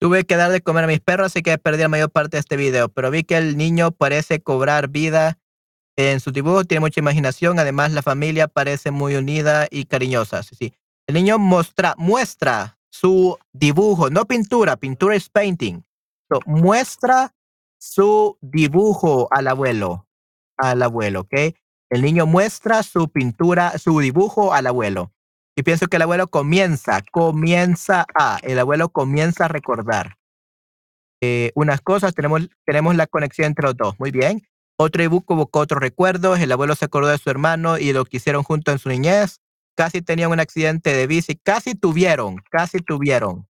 Tuve 0.00 0.24
que 0.24 0.36
dar 0.36 0.52
de 0.52 0.60
comer 0.60 0.84
a 0.84 0.86
mis 0.86 1.00
perros, 1.00 1.26
así 1.26 1.42
que 1.42 1.58
perdí 1.58 1.82
la 1.82 1.88
mayor 1.88 2.10
parte 2.10 2.36
de 2.36 2.40
este 2.40 2.56
video, 2.56 2.88
pero 2.88 3.10
vi 3.10 3.24
que 3.24 3.36
el 3.36 3.56
niño 3.56 3.90
parece 3.90 4.40
cobrar 4.40 4.88
vida 4.88 5.38
en 5.96 6.20
su 6.20 6.30
dibujo, 6.30 6.64
tiene 6.64 6.80
mucha 6.80 7.00
imaginación, 7.00 7.58
además 7.58 7.90
la 7.90 8.02
familia 8.02 8.46
parece 8.46 8.92
muy 8.92 9.16
unida 9.16 9.66
y 9.68 9.86
cariñosa. 9.86 10.44
Sí, 10.44 10.54
sí. 10.54 10.72
El 11.08 11.16
niño 11.16 11.38
muestra, 11.38 12.78
su 12.90 13.36
dibujo, 13.52 14.08
no 14.08 14.24
pintura, 14.26 14.76
pintura 14.76 15.16
es 15.16 15.28
painting. 15.28 15.82
muestra 16.46 17.34
su 17.80 18.38
dibujo 18.40 19.26
al 19.32 19.48
abuelo, 19.48 20.06
al 20.56 20.82
abuelo, 20.82 21.22
¿ok? 21.22 21.34
El 21.90 22.02
niño 22.02 22.26
muestra 22.26 22.82
su 22.84 23.08
pintura, 23.08 23.76
su 23.78 23.98
dibujo 23.98 24.52
al 24.52 24.68
abuelo. 24.68 25.12
Y 25.58 25.64
pienso 25.64 25.88
que 25.88 25.96
el 25.96 26.02
abuelo 26.02 26.28
comienza, 26.28 27.02
comienza 27.10 28.06
a, 28.14 28.38
el 28.44 28.60
abuelo 28.60 28.90
comienza 28.90 29.46
a 29.46 29.48
recordar 29.48 30.16
eh, 31.20 31.50
unas 31.56 31.80
cosas, 31.80 32.14
tenemos, 32.14 32.48
tenemos 32.64 32.94
la 32.94 33.08
conexión 33.08 33.48
entre 33.48 33.64
los 33.64 33.76
dos, 33.76 33.98
muy 33.98 34.12
bien. 34.12 34.46
Otro 34.78 35.02
dibujo 35.02 35.34
evocó 35.34 35.58
otros 35.58 35.80
recuerdos, 35.80 36.38
el 36.38 36.52
abuelo 36.52 36.76
se 36.76 36.84
acordó 36.84 37.08
de 37.08 37.18
su 37.18 37.28
hermano 37.28 37.76
y 37.76 37.92
lo 37.92 38.04
que 38.04 38.18
hicieron 38.18 38.44
junto 38.44 38.70
en 38.70 38.78
su 38.78 38.88
niñez. 38.88 39.40
Casi 39.76 40.00
tenían 40.00 40.30
un 40.30 40.38
accidente 40.38 40.94
de 40.94 41.08
bici, 41.08 41.34
casi 41.34 41.74
tuvieron, 41.74 42.36
casi 42.52 42.78
tuvieron 42.78 43.48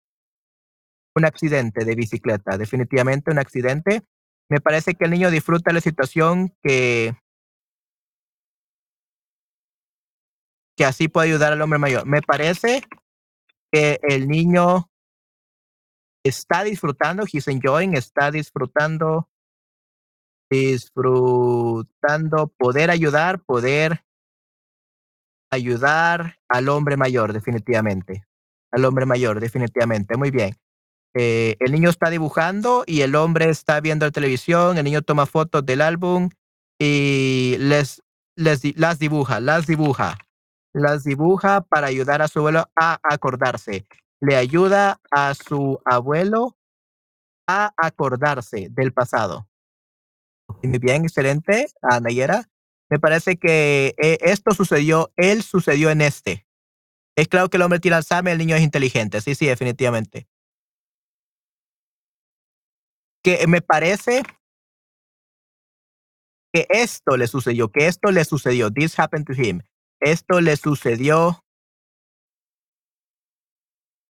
un 1.14 1.24
accidente 1.24 1.84
de 1.84 1.94
bicicleta, 1.94 2.58
definitivamente 2.58 3.30
un 3.30 3.38
accidente. 3.38 4.02
Me 4.48 4.60
parece 4.60 4.94
que 4.94 5.04
el 5.04 5.12
niño 5.12 5.30
disfruta 5.30 5.72
la 5.72 5.80
situación 5.80 6.52
que 6.64 7.14
que 10.76 10.84
así 10.84 11.08
puede 11.08 11.28
ayudar 11.28 11.52
al 11.52 11.62
hombre 11.62 11.78
mayor. 11.78 12.06
Me 12.06 12.22
parece 12.22 12.82
que 13.70 13.98
el 14.02 14.28
niño 14.28 14.90
está 16.24 16.64
disfrutando, 16.64 17.24
he's 17.30 17.48
enjoying, 17.48 17.94
está 17.96 18.30
disfrutando, 18.30 19.28
disfrutando 20.50 22.48
poder 22.58 22.90
ayudar, 22.90 23.42
poder 23.42 24.04
ayudar 25.50 26.38
al 26.48 26.68
hombre 26.68 26.96
mayor, 26.96 27.32
definitivamente. 27.32 28.24
Al 28.70 28.84
hombre 28.84 29.04
mayor, 29.04 29.40
definitivamente. 29.40 30.16
Muy 30.16 30.30
bien. 30.30 30.56
Eh, 31.14 31.56
el 31.60 31.72
niño 31.72 31.90
está 31.90 32.08
dibujando 32.08 32.84
y 32.86 33.02
el 33.02 33.14
hombre 33.14 33.50
está 33.50 33.80
viendo 33.80 34.06
la 34.06 34.12
televisión, 34.12 34.78
el 34.78 34.84
niño 34.84 35.02
toma 35.02 35.26
fotos 35.26 35.66
del 35.66 35.82
álbum 35.82 36.30
y 36.78 37.56
les, 37.58 38.02
les 38.34 38.62
las 38.78 38.98
dibuja, 38.98 39.40
las 39.40 39.66
dibuja 39.66 40.16
las 40.72 41.04
dibuja 41.04 41.60
para 41.62 41.86
ayudar 41.86 42.22
a 42.22 42.28
su 42.28 42.40
abuelo 42.40 42.70
a 42.76 42.98
acordarse. 43.02 43.86
Le 44.20 44.36
ayuda 44.36 45.00
a 45.10 45.34
su 45.34 45.80
abuelo 45.84 46.56
a 47.46 47.72
acordarse 47.76 48.68
del 48.70 48.92
pasado. 48.92 49.48
Muy 50.62 50.78
bien, 50.78 51.04
excelente, 51.04 51.66
a 51.82 52.00
Nayera. 52.00 52.48
Me 52.90 52.98
parece 52.98 53.36
que 53.36 53.94
eh, 53.96 54.18
esto 54.20 54.52
sucedió, 54.52 55.12
él 55.16 55.42
sucedió 55.42 55.90
en 55.90 56.02
este. 56.02 56.46
Es 57.16 57.28
claro 57.28 57.48
que 57.48 57.56
el 57.56 57.62
hombre 57.62 57.80
tiene 57.80 57.96
Alzheimer, 57.96 58.32
el 58.32 58.38
niño 58.38 58.56
es 58.56 58.62
inteligente. 58.62 59.20
Sí, 59.20 59.34
sí, 59.34 59.46
definitivamente. 59.46 60.28
Que 63.22 63.46
me 63.46 63.60
parece 63.60 64.22
que 66.52 66.66
esto 66.68 67.16
le 67.16 67.26
sucedió, 67.28 67.70
que 67.70 67.86
esto 67.86 68.10
le 68.10 68.24
sucedió. 68.24 68.70
This 68.70 68.98
happened 68.98 69.26
to 69.26 69.32
him. 69.32 69.62
Esto 70.02 70.40
le 70.40 70.56
sucedió 70.56 71.44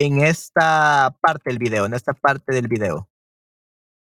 en 0.01 0.23
esta 0.23 1.15
parte 1.21 1.51
del 1.51 1.59
video, 1.59 1.85
en 1.85 1.93
esta 1.93 2.15
parte 2.15 2.55
del 2.55 2.67
video. 2.67 3.11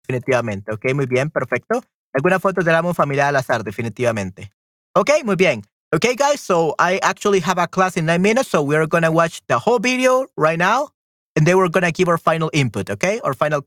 Definitivamente. 0.03 0.73
Ok, 0.73 0.93
muy 0.93 1.07
bien, 1.07 1.31
perfecto. 1.31 1.85
Alguna 2.13 2.41
foto 2.41 2.63
del 2.63 2.75
álbum 2.75 2.95
familiar 2.95 3.29
al 3.29 3.37
azar, 3.37 3.63
definitivamente. 3.63 4.51
Ok, 4.97 5.11
muy 5.25 5.37
bien. 5.37 5.63
Okay, 5.95 6.17
guys, 6.17 6.41
so 6.41 6.75
I 6.81 6.99
actually 7.03 7.41
have 7.41 7.59
a 7.59 7.69
class 7.69 7.97
in 7.97 8.07
nine 8.07 8.23
minutes, 8.23 8.49
so 8.49 8.61
we're 8.61 8.89
to 9.05 9.13
watch 9.13 9.41
the 9.47 9.59
whole 9.59 9.79
video 9.79 10.27
right 10.37 10.59
now, 10.59 10.91
and 11.37 11.47
then 11.47 11.57
we're 11.57 11.71
to 11.85 11.93
give 11.93 12.09
our 12.09 12.19
final 12.19 12.51
input, 12.53 12.91
okay? 12.91 13.21
Our 13.21 13.35
final 13.35 13.63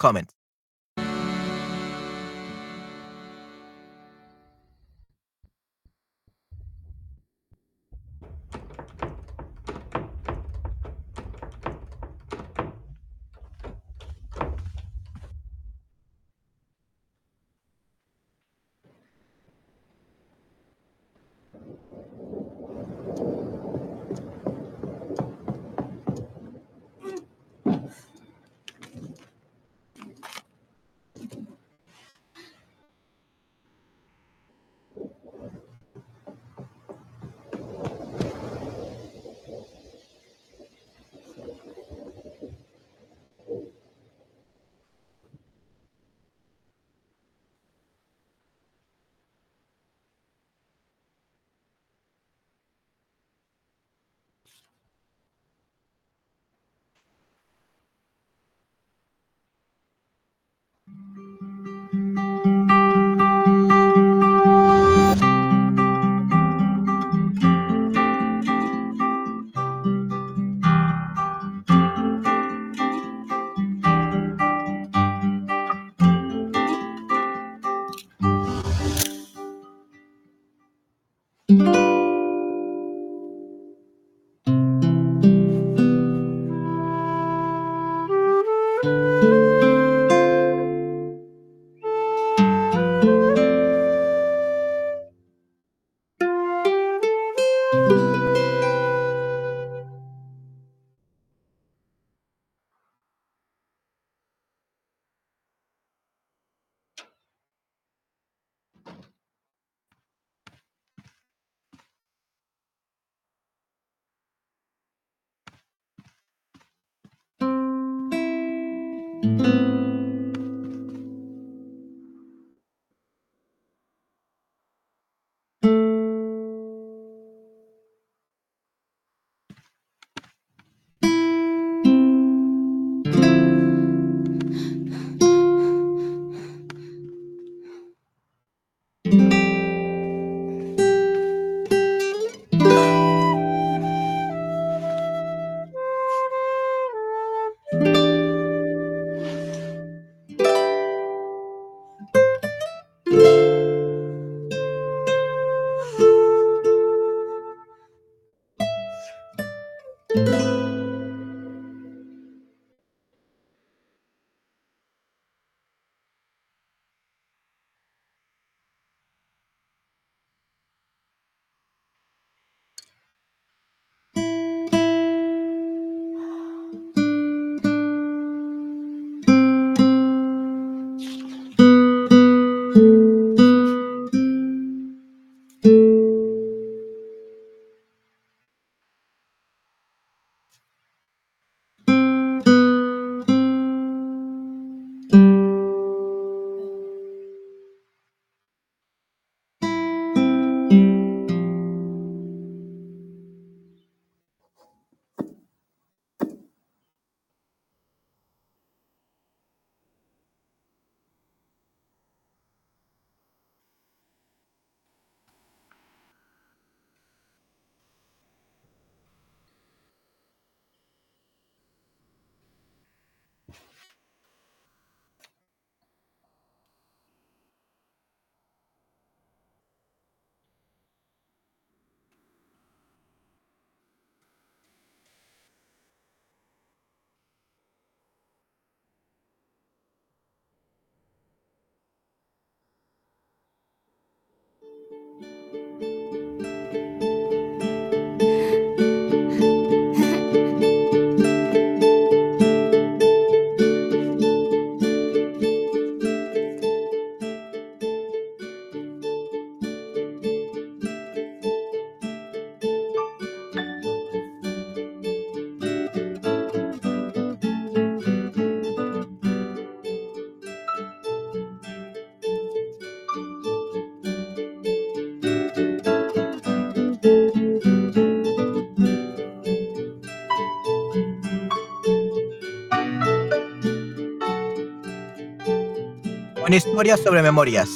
historia 286.81 286.97
sobre 286.97 287.21
memorias. 287.21 287.69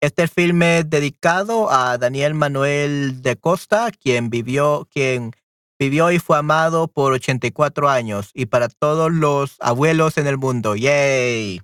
Este 0.00 0.26
filme 0.26 0.78
es 0.78 0.90
dedicado 0.90 1.70
a 1.70 1.96
Daniel 1.98 2.34
Manuel 2.34 3.22
de 3.22 3.36
Costa, 3.36 3.92
quien 3.92 4.28
vivió, 4.28 4.88
quien 4.92 5.30
vivió 5.78 6.10
y 6.10 6.18
fue 6.18 6.36
amado 6.36 6.88
por 6.88 7.12
84 7.12 7.88
años, 7.88 8.30
y 8.34 8.46
para 8.46 8.68
todos 8.68 9.12
los 9.12 9.56
abuelos 9.60 10.18
en 10.18 10.26
el 10.26 10.36
mundo. 10.36 10.74
¡Yay! 10.74 11.60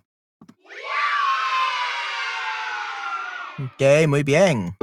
Ok, 3.59 4.07
muy 4.07 4.23
bien. 4.23 4.77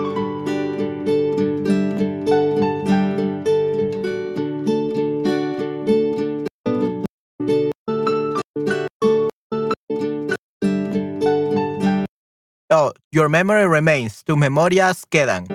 Your 13.12 13.30
memory 13.30 13.68
remains. 13.68 14.24
Tus 14.24 14.38
memorias 14.38 15.06
quedan. 15.10 15.46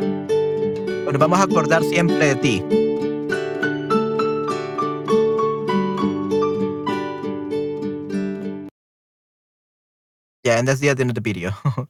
Nos 1.05 1.19
vamos 1.19 1.41
a 1.41 1.45
acordar 1.45 1.83
siempre 1.83 2.35
de 2.35 2.37
ti. 2.37 2.65
Yeah, 10.43 10.59
and 10.59 10.67
that's 10.67 10.81
the 10.81 10.89
end 10.89 11.01
of 11.03 11.15
the 11.15 11.21
video. 11.21 11.53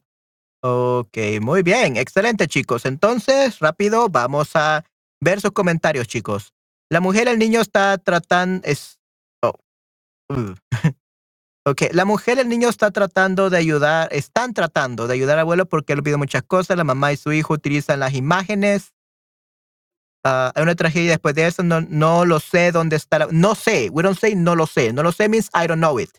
ok, 0.63 1.17
muy 1.41 1.63
bien. 1.63 1.97
Excelente, 1.97 2.47
chicos. 2.47 2.85
Entonces, 2.85 3.59
rápido, 3.59 4.09
vamos 4.09 4.55
a 4.55 4.83
ver 5.21 5.39
sus 5.39 5.51
comentarios, 5.51 6.07
chicos. 6.07 6.53
La 6.89 6.99
mujer, 6.99 7.27
el 7.27 7.39
niño 7.39 7.61
está 7.61 7.97
tratando... 7.97 8.61
Es, 8.67 8.99
oh. 9.41 9.53
ok, 11.65 11.83
la 11.91 12.05
mujer, 12.05 12.39
el 12.39 12.49
niño 12.49 12.69
está 12.69 12.91
tratando 12.91 13.49
de 13.49 13.57
ayudar, 13.57 14.09
están 14.11 14.53
tratando 14.53 15.07
de 15.07 15.13
ayudar 15.13 15.37
al 15.37 15.41
abuelo 15.41 15.65
porque 15.65 15.93
él 15.93 16.03
pide 16.03 16.17
muchas 16.17 16.43
cosas. 16.43 16.77
La 16.77 16.83
mamá 16.83 17.11
y 17.13 17.17
su 17.17 17.31
hijo 17.31 17.53
utilizan 17.53 17.99
las 17.99 18.13
imágenes. 18.13 18.93
Uh, 20.23 20.51
hay 20.53 20.63
una 20.63 20.75
tragedia 20.75 21.11
después 21.11 21.33
de 21.35 21.47
eso. 21.47 21.63
No, 21.63 21.81
no 21.81 22.25
lo 22.25 22.39
sé 22.39 22.71
dónde 22.71 22.95
está. 22.95 23.27
No 23.31 23.55
sé. 23.55 23.89
We 23.91 24.03
don't 24.03 24.17
say 24.17 24.35
no 24.35 24.55
lo 24.55 24.67
sé. 24.67 24.93
No 24.93 25.03
lo 25.03 25.11
sé 25.11 25.29
means 25.29 25.49
I 25.53 25.67
don't 25.67 25.79
know 25.79 25.99
it. 25.99 26.11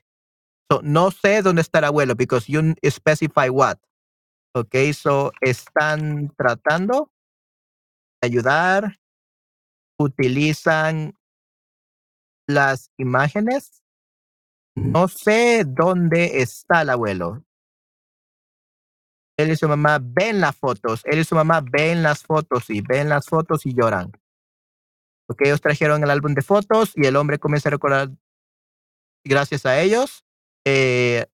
So, 0.70 0.80
no 0.82 1.11
sé 1.11 1.43
dónde 1.43 1.62
está 1.62 1.78
el 1.78 1.84
abuelo 1.84 2.14
because 2.16 2.51
you 2.51 2.74
specify 2.88 3.49
what. 3.49 3.78
Ok, 4.55 4.74
so 4.93 5.32
están 5.40 6.32
tratando 6.36 7.11
de 8.20 8.28
ayudar 8.28 8.99
utilizan 10.03 11.16
las 12.47 12.90
imágenes. 12.99 13.82
No 14.75 15.07
sé 15.09 15.64
dónde 15.66 16.41
está 16.41 16.83
el 16.83 16.91
abuelo. 16.91 17.45
Él 19.37 19.51
y 19.51 19.57
su 19.57 19.68
mamá 19.68 19.99
ven 20.01 20.41
las 20.41 20.57
fotos. 20.57 21.03
Él 21.05 21.18
y 21.18 21.25
su 21.25 21.35
mamá 21.35 21.62
ven 21.62 22.03
las 22.03 22.23
fotos 22.23 22.70
y 22.70 22.81
ven 22.81 23.09
las 23.09 23.27
fotos 23.27 23.66
y 23.66 23.75
lloran. 23.75 24.12
Porque 25.27 25.45
ellos 25.47 25.61
trajeron 25.61 26.03
el 26.03 26.11
álbum 26.11 26.35
de 26.35 26.43
fotos 26.43 26.93
y 26.95 27.07
el 27.07 27.16
hombre 27.16 27.39
comienza 27.39 27.68
a 27.68 27.73
recordar, 27.73 28.11
gracias 29.25 29.66
a 29.66 29.81
ellos, 29.81 30.25
eh, 30.66 31.27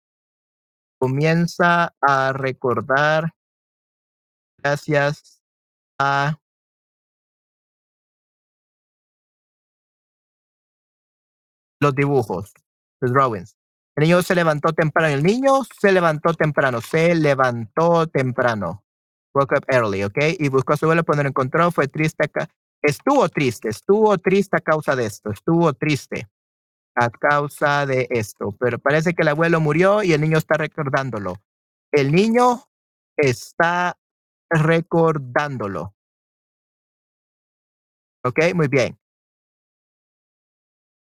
comienza 0.98 1.94
a 2.00 2.32
recordar, 2.32 3.34
gracias 4.58 5.42
a 5.98 6.38
los 11.80 11.94
dibujos, 11.94 12.52
los 13.06 13.12
drawings. 13.12 13.56
El 13.96 14.04
niño 14.04 14.22
se 14.22 14.34
levantó 14.34 14.72
temprano. 14.72 15.14
El 15.14 15.22
niño 15.22 15.62
se 15.80 15.92
levantó 15.92 16.34
temprano. 16.34 16.80
Se 16.80 17.14
levantó 17.14 18.06
temprano. 18.06 18.84
Woke 19.34 19.58
up 19.58 19.64
early, 19.68 20.04
¿ok? 20.04 20.18
Y 20.38 20.48
buscó 20.48 20.74
a 20.74 20.76
su 20.76 20.84
abuelo 20.86 21.04
cuando 21.04 21.22
lo 21.22 21.30
encontró. 21.30 21.70
Fue 21.70 21.88
triste. 21.88 22.30
Estuvo 22.82 23.28
triste. 23.28 23.68
Estuvo 23.68 24.16
triste 24.18 24.56
a 24.56 24.60
causa 24.60 24.96
de 24.96 25.06
esto. 25.06 25.30
Estuvo 25.30 25.72
triste 25.72 26.28
a 26.94 27.10
causa 27.10 27.86
de 27.86 28.06
esto. 28.10 28.54
Pero 28.58 28.78
parece 28.78 29.14
que 29.14 29.22
el 29.22 29.28
abuelo 29.28 29.60
murió 29.60 30.02
y 30.02 30.12
el 30.12 30.20
niño 30.20 30.38
está 30.38 30.56
recordándolo. 30.56 31.36
El 31.92 32.12
niño 32.12 32.64
está 33.16 33.96
recordándolo. 34.50 35.94
Ok, 38.24 38.54
muy 38.54 38.68
bien 38.68 38.98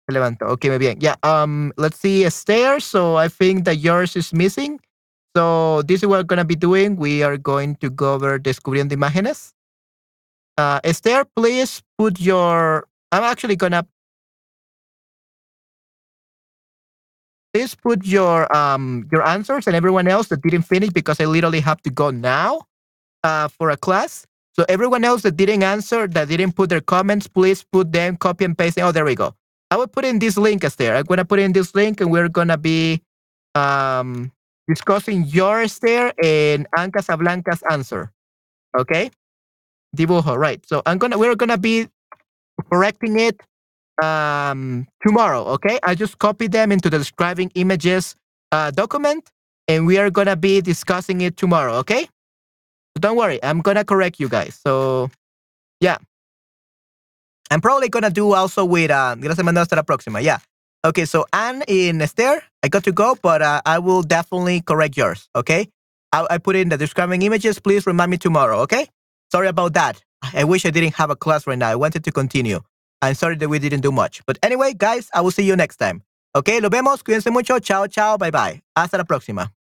levantó. 0.09 0.47
Ok, 0.49 0.67
muy 0.67 0.79
bien. 0.79 0.99
Yeah, 1.01 1.17
um, 1.23 1.73
let's 1.77 1.99
see, 1.99 2.25
Esther. 2.25 2.81
So 2.81 3.17
I 3.17 3.29
think 3.29 3.65
that 3.65 3.77
yours 3.77 4.17
is 4.17 4.33
missing. 4.33 4.81
So 5.37 5.83
this 5.83 6.03
is 6.03 6.07
what 6.09 6.19
we're 6.19 6.25
going 6.25 6.39
to 6.39 6.45
be 6.45 6.57
doing. 6.57 6.97
We 6.97 7.23
are 7.23 7.39
going 7.39 7.77
to 7.77 7.91
go 7.91 8.15
over 8.15 8.39
Descubriendo 8.39 8.93
Imágenes. 8.93 9.53
Uh, 10.59 10.81
Esther, 10.85 11.25
please 11.35 11.83
put 11.97 12.21
your, 12.21 12.87
I'm 13.11 13.23
actually 13.23 13.57
going 13.57 13.73
to, 13.73 13.87
please 17.55 17.75
put 17.75 18.05
your, 18.05 18.55
um, 18.55 19.09
your 19.11 19.27
answers 19.27 19.67
and 19.67 19.75
everyone 19.75 20.09
else 20.09 20.29
that 20.29 20.43
didn't 20.43 20.63
finish 20.63 20.91
because 20.91 21.21
I 21.21 21.25
literally 21.25 21.61
have 21.61 21.81
to 21.83 21.91
go 21.91 22.11
now, 22.11 22.63
uh, 23.25 23.49
for 23.49 23.71
a 23.71 23.77
class. 23.79 24.27
So 24.55 24.67
everyone 24.69 25.05
else 25.05 25.23
that 25.23 25.37
didn't 25.37 25.63
answer, 25.63 26.07
that 26.09 26.29
didn't 26.29 26.53
put 26.53 26.69
their 26.69 26.83
comments, 26.83 27.27
please 27.27 27.65
put 27.65 27.93
them, 27.93 28.19
copy 28.19 28.45
and 28.45 28.57
paste. 28.57 28.79
Oh, 28.79 28.93
there 28.93 29.07
we 29.07 29.15
go. 29.15 29.35
I 29.73 29.77
will 29.77 29.89
put 29.89 30.05
in 30.05 30.19
this 30.19 30.37
link 30.37 30.65
as 30.65 30.77
there. 30.77 30.95
I'm 30.97 31.05
gonna 31.05 31.25
put 31.25 31.39
in 31.39 31.55
this 31.55 31.75
link, 31.75 32.03
and 32.03 32.13
we're 32.13 32.29
gonna 32.29 32.59
be 32.59 33.01
um, 33.55 34.31
discussing 34.69 35.25
yours 35.25 35.79
there 35.79 36.13
and 36.23 36.67
Anne 36.77 36.93
Casablanca's 36.93 37.63
answer. 37.71 38.13
Okay, 38.77 39.11
dibujo, 39.97 40.37
right? 40.37 40.61
So 40.67 40.83
I'm 40.85 40.99
gonna 40.99 41.17
we're 41.17 41.37
gonna 41.37 41.57
be 41.57 41.89
correcting 42.71 43.19
it 43.19 43.41
um, 44.05 44.87
tomorrow. 45.07 45.45
Okay, 45.57 45.79
I 45.83 45.95
just 45.95 46.19
copied 46.19 46.53
them 46.53 46.71
into 46.71 46.91
the 46.91 46.99
describing 46.99 47.51
images 47.55 48.15
uh, 48.53 48.73
document, 48.73 49.31
and 49.69 49.87
we 49.87 49.97
are 49.97 50.11
gonna 50.11 50.37
be 50.37 50.61
discussing 50.61 51.23
it 51.23 51.39
tomorrow. 51.39 51.77
Okay, 51.77 52.05
so 52.05 53.01
don't 53.01 53.17
worry, 53.17 53.43
I'm 53.43 53.63
gonna 53.63 53.87
correct 53.87 54.21
you 54.21 54.29
guys. 54.29 54.61
So 54.63 55.09
yeah. 55.81 55.97
I'm 57.53 57.61
probably 57.61 57.89
gonna 57.89 58.11
do 58.11 58.33
also 58.33 58.65
with 58.65 58.91
uh, 58.91 59.15
gracias 59.17 59.45
Manuel 59.45 59.63
hasta 59.63 59.77
la 59.77 59.83
próxima. 59.83 60.23
Yeah. 60.23 60.39
Okay, 60.85 61.05
so 61.05 61.27
Anne 61.33 61.63
in 61.69 62.01
Esther, 62.03 62.43
I 62.65 62.69
got 62.69 62.83
to 62.85 62.93
go, 62.93 63.17
but 63.23 63.41
uh, 63.41 63.61
I 63.65 63.79
will 63.79 64.03
definitely 64.03 64.63
correct 64.63 64.97
yours. 64.97 65.29
Okay. 65.37 65.69
I, 66.13 66.27
I 66.29 66.39
put 66.39 66.57
in 66.57 66.71
the 66.71 66.77
describing 66.77 67.23
images. 67.23 67.61
Please 67.61 67.87
remind 67.87 68.11
me 68.11 68.19
tomorrow. 68.19 68.59
Okay. 68.61 68.89
Sorry 69.31 69.47
about 69.47 69.75
that. 69.75 70.03
I 70.35 70.45
wish 70.45 70.67
I 70.67 70.71
didn't 70.71 70.95
have 70.97 71.11
a 71.11 71.17
class 71.17 71.47
right 71.47 71.59
now. 71.59 71.69
I 71.69 71.77
wanted 71.77 72.03
to 72.05 72.11
continue. 72.11 72.61
I'm 73.01 73.15
sorry 73.15 73.37
that 73.37 73.49
we 73.49 73.59
didn't 73.59 73.83
do 73.83 73.93
much. 73.93 74.23
But 74.27 74.39
anyway, 74.43 74.75
guys, 74.75 75.09
I 75.15 75.21
will 75.21 75.31
see 75.31 75.45
you 75.45 75.55
next 75.55 75.77
time. 75.77 76.03
Okay, 76.35 76.61
lo 76.61 76.69
vemos. 76.69 77.03
Cuídense 77.03 77.31
mucho. 77.31 77.59
Chao, 77.61 77.87
chao. 77.87 78.17
Bye 78.17 78.31
bye. 78.31 78.63
Hasta 78.75 78.97
la 78.99 79.05
próxima. 79.05 79.53